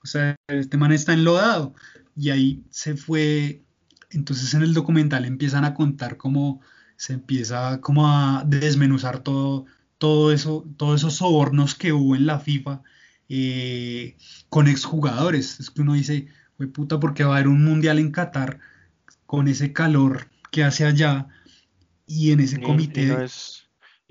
o 0.04 0.08
sea, 0.08 0.36
este 0.48 0.78
man 0.78 0.92
está 0.92 1.14
enlodado 1.14 1.74
y 2.16 2.30
ahí 2.30 2.64
se 2.70 2.96
fue, 2.96 3.64
entonces 4.10 4.54
en 4.54 4.64
el 4.64 4.74
documental 4.74 5.26
empiezan 5.26 5.66
a 5.66 5.74
contar 5.74 6.18
cómo 6.18 6.62
se 6.98 7.14
empieza 7.14 7.82
como 7.82 8.08
a 8.08 8.44
desmenuzar 8.46 9.20
todo, 9.20 9.66
todo 9.98 10.32
eso, 10.32 10.68
todos 10.78 11.02
esos 11.02 11.16
sobornos 11.16 11.76
que 11.76 11.94
hubo 11.94 12.16
en 12.16 12.26
la 12.26 12.40
FIFA 12.40 12.84
eh, 13.28 14.18
con 14.50 14.68
exjugadores. 14.68 15.60
Es 15.60 15.70
que 15.70 15.82
uno 15.82 15.94
dice, 15.94 16.28
güey 16.58 16.70
puta, 16.70 17.00
porque 17.00 17.24
va 17.24 17.34
a 17.34 17.36
haber 17.38 17.48
un 17.48 17.64
mundial 17.64 17.98
en 17.98 18.12
Qatar 18.12 18.60
con 19.26 19.48
ese 19.48 19.74
calor 19.74 20.28
que 20.52 20.64
hace 20.64 20.86
allá 20.86 21.28
y 22.06 22.32
en 22.32 22.42
ese 22.42 22.62
comité. 22.62 23.04
Y 23.04 23.08
no, 23.08 23.22
es, 23.22 23.61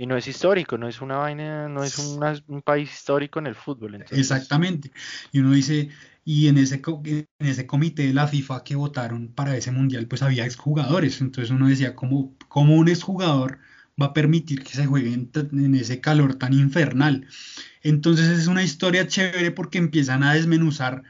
y 0.00 0.06
no 0.06 0.16
es 0.16 0.26
histórico, 0.26 0.78
no 0.78 0.88
es 0.88 1.02
una 1.02 1.18
vaina, 1.18 1.68
no 1.68 1.84
es 1.84 1.98
un 1.98 2.62
país 2.62 2.90
histórico 2.90 3.38
en 3.38 3.48
el 3.48 3.54
fútbol. 3.54 4.02
Exactamente. 4.10 4.92
Y 5.30 5.40
uno 5.40 5.52
dice, 5.52 5.90
y 6.24 6.48
en 6.48 6.56
ese, 6.56 6.80
en 6.82 7.26
ese 7.38 7.66
comité 7.66 8.06
de 8.06 8.14
la 8.14 8.26
FIFA 8.26 8.64
que 8.64 8.76
votaron 8.76 9.28
para 9.28 9.54
ese 9.54 9.72
mundial, 9.72 10.06
pues 10.06 10.22
había 10.22 10.46
exjugadores. 10.46 11.20
Entonces 11.20 11.50
uno 11.50 11.68
decía, 11.68 11.94
¿cómo, 11.94 12.34
cómo 12.48 12.76
un 12.76 12.88
exjugador 12.88 13.58
va 14.00 14.06
a 14.06 14.12
permitir 14.14 14.64
que 14.64 14.70
se 14.70 14.86
juegue 14.86 15.12
en, 15.12 15.74
ese 15.74 16.00
calor 16.00 16.36
tan 16.36 16.54
infernal? 16.54 17.26
Entonces 17.82 18.26
es 18.28 18.46
una 18.46 18.62
historia 18.62 19.06
chévere 19.06 19.50
porque 19.50 19.76
empiezan 19.76 20.22
a 20.22 20.32
desmenuzar 20.32 21.02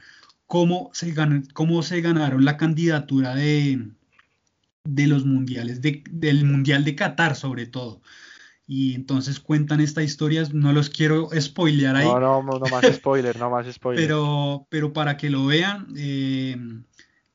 cómo 0.47 0.89
se, 0.91 1.15
cómo 1.53 1.81
se 1.81 2.01
ganaron 2.01 2.43
la 2.43 2.57
candidatura 2.57 3.35
de, 3.35 3.87
de 4.83 5.07
los 5.07 5.23
mundiales, 5.23 5.79
del 5.81 6.43
mundial 6.43 6.83
de 6.83 6.95
Qatar 6.95 7.37
sobre 7.37 7.67
todo 7.67 8.01
y 8.73 8.95
entonces 8.95 9.41
cuentan 9.41 9.81
esta 9.81 10.01
historia, 10.01 10.45
no 10.53 10.71
los 10.71 10.89
quiero 10.89 11.29
spoilear 11.37 11.97
ahí. 11.97 12.05
No, 12.05 12.21
no, 12.21 12.41
no 12.41 12.59
más 12.71 12.85
spoiler, 12.85 13.37
no 13.37 13.49
más 13.49 13.67
spoiler. 13.73 14.01
Pero, 14.01 14.65
pero 14.69 14.93
para 14.93 15.17
que 15.17 15.29
lo 15.29 15.45
vean, 15.45 15.87
eh, 15.97 16.55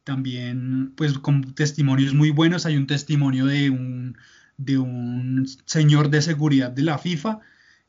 también 0.02 0.94
pues 0.96 1.18
con 1.18 1.52
testimonios 1.52 2.14
muy 2.14 2.30
buenos, 2.30 2.64
hay 2.64 2.78
un 2.78 2.86
testimonio 2.86 3.44
de 3.44 3.68
un, 3.68 4.16
de 4.56 4.78
un 4.78 5.46
señor 5.66 6.08
de 6.08 6.22
seguridad 6.22 6.70
de 6.70 6.82
la 6.84 6.96
FIFA, 6.96 7.40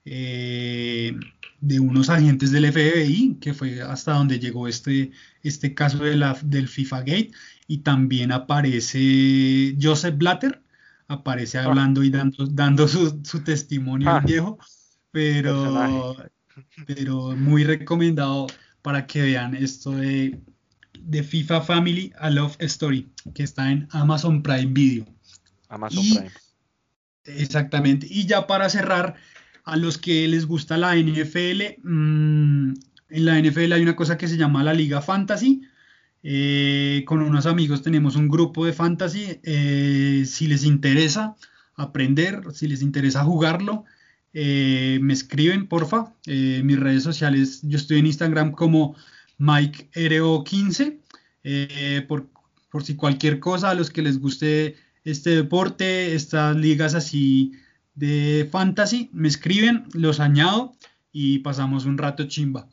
eh, 0.04 1.18
de 1.62 1.80
unos 1.80 2.10
agentes 2.10 2.52
del 2.52 2.70
FBI, 2.70 3.38
que 3.40 3.54
fue 3.54 3.82
hasta 3.82 4.12
donde 4.12 4.40
llegó 4.40 4.68
este, 4.68 5.12
este 5.42 5.74
caso 5.74 6.00
de 6.00 6.18
la, 6.18 6.38
del 6.44 6.68
FIFA 6.68 7.00
Gate, 7.00 7.32
y 7.66 7.78
también 7.78 8.34
aparece 8.34 9.78
Joseph 9.82 10.18
Blatter, 10.18 10.62
aparece 11.08 11.58
ah. 11.58 11.65
hablando 11.65 12.04
y 12.04 12.10
dando, 12.10 12.46
dando 12.48 12.88
su, 12.88 13.22
testimonio 13.43 14.10
ah. 14.10 14.20
viejo, 14.20 14.58
pero, 15.12 16.15
pero 16.86 17.36
muy 17.36 17.63
recomendado 17.63 18.48
para 18.82 19.06
que 19.06 19.22
vean 19.22 19.56
esto 19.56 19.91
de, 19.91 20.39
de, 21.00 21.24
FIFA 21.24 21.62
Family 21.62 22.13
A 22.20 22.30
Love 22.30 22.56
Story, 22.60 23.10
que 23.34 23.43
está 23.43 23.72
en 23.72 23.88
Amazon 23.91 24.41
Prime 24.41 24.72
Video. 24.74 25.06
Amazon 25.70 26.04
Prime. 26.04 26.32
Exactamente. 27.26 28.08
Y 28.10 28.26
ya 28.26 28.48
para 28.48 28.70
cerrar, 28.70 29.15
a 29.67 29.76
los 29.76 29.98
que 29.98 30.28
les 30.30 30.46
gusta 30.46 30.78
la 30.78 30.96
NFL, 30.96 31.82
mm, 31.84 32.74
en 33.10 33.26
la 33.26 33.38
NFL 33.38 33.74
hay 33.74 33.82
una 33.82 33.98
cosa 33.98 34.17
que 34.17 34.28
se 34.30 34.38
llama 34.38 34.63
la 34.63 34.74
Liga 34.74 35.02
Fantasy 35.02 35.62
eh, 36.30 37.06
con 37.06 37.22
unos 37.22 37.46
amigos 37.46 37.82
tenemos 37.82 38.18
un 38.18 38.28
grupo 38.28 38.66
de 38.66 38.74
fantasy. 38.74 39.40
Eh, 39.44 40.26
si 40.26 40.48
les 40.48 40.66
interesa 40.66 41.38
aprender, 41.76 42.42
si 42.54 42.68
les 42.68 42.82
interesa 42.82 43.24
jugarlo, 43.24 43.86
eh, 44.34 45.00
me 45.02 45.13
escriben, 45.13 45.68
porfa. 45.68 46.13
mis 46.26 46.80
redes 46.80 47.04
sociales, 47.04 47.62
yo 47.63 47.78
estoy 47.78 48.00
en 48.00 48.08
Instagram 48.08 48.52
como 48.52 48.96
MikeRO15. 49.40 50.98
por 52.08 52.28
por 52.70 52.84
si 52.84 52.96
cualquier 52.96 53.40
cosa 53.40 53.70
a 53.70 53.74
los 53.74 53.90
que 53.90 54.02
les 54.02 54.20
guste 54.20 54.76
este 55.06 55.30
deporte, 55.30 56.13
estas 56.13 56.58
ligas 56.58 56.94
así 56.94 57.54
de 57.96 58.48
fantasy, 58.52 59.10
me 59.13 59.30
escriben, 59.30 59.86
los 59.94 60.20
añado 60.20 60.74
y 61.13 61.40
pasamos 61.40 61.86
un 61.86 61.98
rato 61.98 62.28
chimba. 62.28 62.68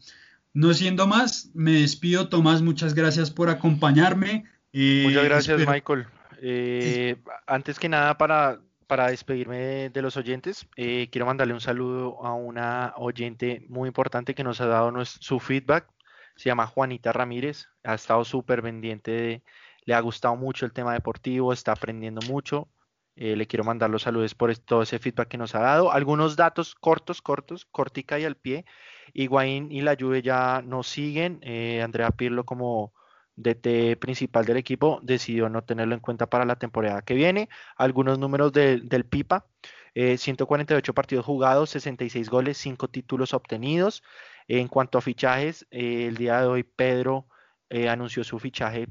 No 0.54 0.72
siendo 0.72 1.08
más, 1.08 1.50
me 1.52 1.72
despido, 1.72 2.28
Tomás, 2.28 2.62
muchas 2.62 2.94
gracias 2.94 3.30
por 3.32 3.50
acompañarme. 3.50 4.44
Eh, 4.72 5.02
muchas 5.04 5.24
gracias, 5.24 5.68
Michael. 5.68 6.06
Eh, 6.40 7.16
antes 7.48 7.80
que 7.80 7.88
nada, 7.88 8.16
para, 8.16 8.60
para 8.86 9.08
despedirme 9.08 9.90
de, 9.90 10.02
los 10.02 10.16
oyentes, 10.16 10.68
eh, 10.76 11.08
quiero 11.10 11.26
mandarle 11.26 11.54
un 11.54 11.60
saludo 11.60 12.24
a 12.24 12.34
una 12.34 12.94
oyente 12.96 13.66
muy 13.68 13.88
importante 13.88 14.36
que 14.36 14.44
nos 14.44 14.60
ha 14.60 14.66
dado 14.66 15.04
su 15.04 15.40
feedback. 15.40 15.88
Se 16.36 16.50
llama 16.50 16.68
Juanita 16.68 17.12
Ramírez, 17.12 17.66
ha 17.82 17.94
estado 17.94 18.24
súper 18.24 18.62
pendiente 18.62 19.10
de, 19.10 19.42
le 19.86 19.94
ha 19.94 20.00
gustado 20.00 20.36
mucho 20.36 20.66
el 20.66 20.72
tema 20.72 20.92
deportivo, 20.92 21.52
está 21.52 21.72
aprendiendo 21.72 22.20
mucho. 22.28 22.68
Eh, 23.16 23.36
le 23.36 23.46
quiero 23.46 23.62
mandar 23.64 23.90
los 23.90 24.02
saludos 24.02 24.34
por 24.34 24.56
todo 24.58 24.82
ese 24.82 24.98
feedback 24.98 25.28
que 25.28 25.38
nos 25.38 25.54
ha 25.54 25.60
dado. 25.60 25.92
Algunos 25.92 26.36
datos 26.36 26.74
cortos, 26.74 27.22
cortos, 27.22 27.64
cortica 27.66 28.18
y 28.18 28.24
al 28.24 28.36
pie. 28.36 28.64
Higuaín 29.12 29.70
y 29.70 29.82
la 29.82 29.96
Juve 29.98 30.22
ya 30.22 30.62
nos 30.62 30.88
siguen. 30.88 31.38
Eh, 31.42 31.80
Andrea 31.82 32.10
Pirlo 32.10 32.44
como 32.44 32.92
DT 33.36 33.96
principal 34.00 34.44
del 34.44 34.56
equipo 34.56 35.00
decidió 35.02 35.48
no 35.48 35.62
tenerlo 35.62 35.94
en 35.94 36.00
cuenta 36.00 36.26
para 36.26 36.44
la 36.44 36.56
temporada 36.56 37.02
que 37.02 37.14
viene. 37.14 37.48
Algunos 37.76 38.18
números 38.18 38.52
del 38.52 39.06
Pipa. 39.06 39.46
148 39.94 40.90
eh, 40.90 40.94
partidos 40.94 41.24
jugados, 41.24 41.70
66 41.70 42.28
goles, 42.28 42.58
5 42.58 42.88
títulos 42.88 43.32
obtenidos. 43.32 44.02
En 44.48 44.66
cuanto 44.66 44.98
a 44.98 45.00
fichajes, 45.00 45.66
el 45.70 46.16
día 46.16 46.40
de 46.40 46.46
hoy 46.48 46.64
Pedro 46.64 47.28
anunció 47.70 48.24
su 48.24 48.40
fichaje 48.40 48.88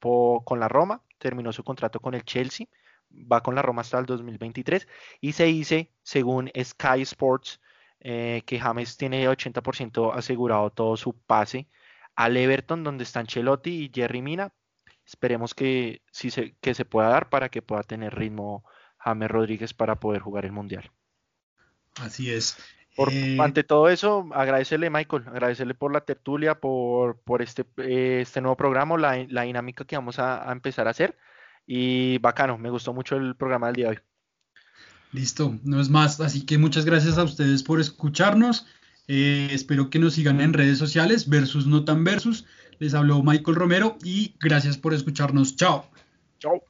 con 0.00 0.60
la 0.60 0.68
Roma, 0.68 1.02
terminó 1.18 1.52
su 1.52 1.64
contrato 1.64 1.98
con 1.98 2.14
el 2.14 2.24
Chelsea, 2.24 2.68
va 3.30 3.42
con 3.42 3.54
la 3.54 3.62
Roma 3.62 3.82
hasta 3.82 3.98
el 3.98 4.06
2023 4.06 4.88
y 5.20 5.32
se 5.32 5.44
dice, 5.44 5.90
según 6.02 6.50
Sky 6.56 7.02
Sports, 7.02 7.60
eh, 8.00 8.42
que 8.46 8.60
James 8.60 8.96
tiene 8.96 9.28
80% 9.28 10.12
asegurado 10.14 10.70
todo 10.70 10.96
su 10.96 11.14
pase 11.14 11.68
al 12.14 12.36
Everton, 12.36 12.84
donde 12.84 13.04
están 13.04 13.26
Chelotti 13.26 13.84
y 13.84 13.90
Jerry 13.92 14.22
Mina. 14.22 14.52
Esperemos 15.06 15.54
que, 15.54 16.02
sí 16.10 16.30
se, 16.30 16.54
que 16.60 16.74
se 16.74 16.84
pueda 16.84 17.08
dar 17.08 17.28
para 17.28 17.48
que 17.48 17.62
pueda 17.62 17.82
tener 17.82 18.14
ritmo 18.14 18.64
James 18.98 19.30
Rodríguez 19.30 19.74
para 19.74 20.00
poder 20.00 20.20
jugar 20.20 20.44
el 20.44 20.52
Mundial. 20.52 20.90
Así 22.00 22.30
es. 22.30 22.56
Por, 22.96 23.12
eh, 23.12 23.36
ante 23.40 23.64
todo 23.64 23.88
eso, 23.88 24.28
agradecerle, 24.32 24.88
Michael, 24.88 25.24
agradecerle 25.26 25.74
por 25.74 25.92
la 25.92 26.02
tertulia, 26.02 26.60
por, 26.60 27.18
por 27.20 27.42
este, 27.42 27.64
eh, 27.78 28.20
este 28.22 28.40
nuevo 28.40 28.56
programa, 28.56 28.96
la, 28.96 29.26
la, 29.28 29.42
dinámica 29.42 29.84
que 29.84 29.96
vamos 29.96 30.18
a, 30.18 30.50
empezar 30.52 30.86
a 30.86 30.90
hacer. 30.90 31.16
Y 31.66 32.18
bacano, 32.18 32.58
me 32.58 32.70
gustó 32.70 32.92
mucho 32.92 33.16
el 33.16 33.34
programa 33.36 33.68
del 33.68 33.76
día 33.76 33.84
de 33.86 33.90
hoy. 33.96 33.98
Listo, 35.12 35.58
no 35.62 35.80
es 35.80 35.88
más. 35.88 36.20
Así 36.20 36.44
que 36.44 36.58
muchas 36.58 36.84
gracias 36.84 37.18
a 37.18 37.24
ustedes 37.24 37.62
por 37.62 37.80
escucharnos. 37.80 38.66
Eh, 39.06 39.48
espero 39.52 39.90
que 39.90 39.98
nos 39.98 40.14
sigan 40.14 40.40
en 40.40 40.52
redes 40.52 40.78
sociales, 40.78 41.28
versus 41.28 41.66
no 41.66 41.84
tan 41.84 42.04
versus. 42.04 42.46
Les 42.78 42.94
habló 42.94 43.22
Michael 43.22 43.56
Romero 43.56 43.96
y 44.02 44.34
gracias 44.40 44.76
por 44.76 44.92
escucharnos. 44.92 45.56
Chao. 45.56 45.88
Chao. 46.38 46.62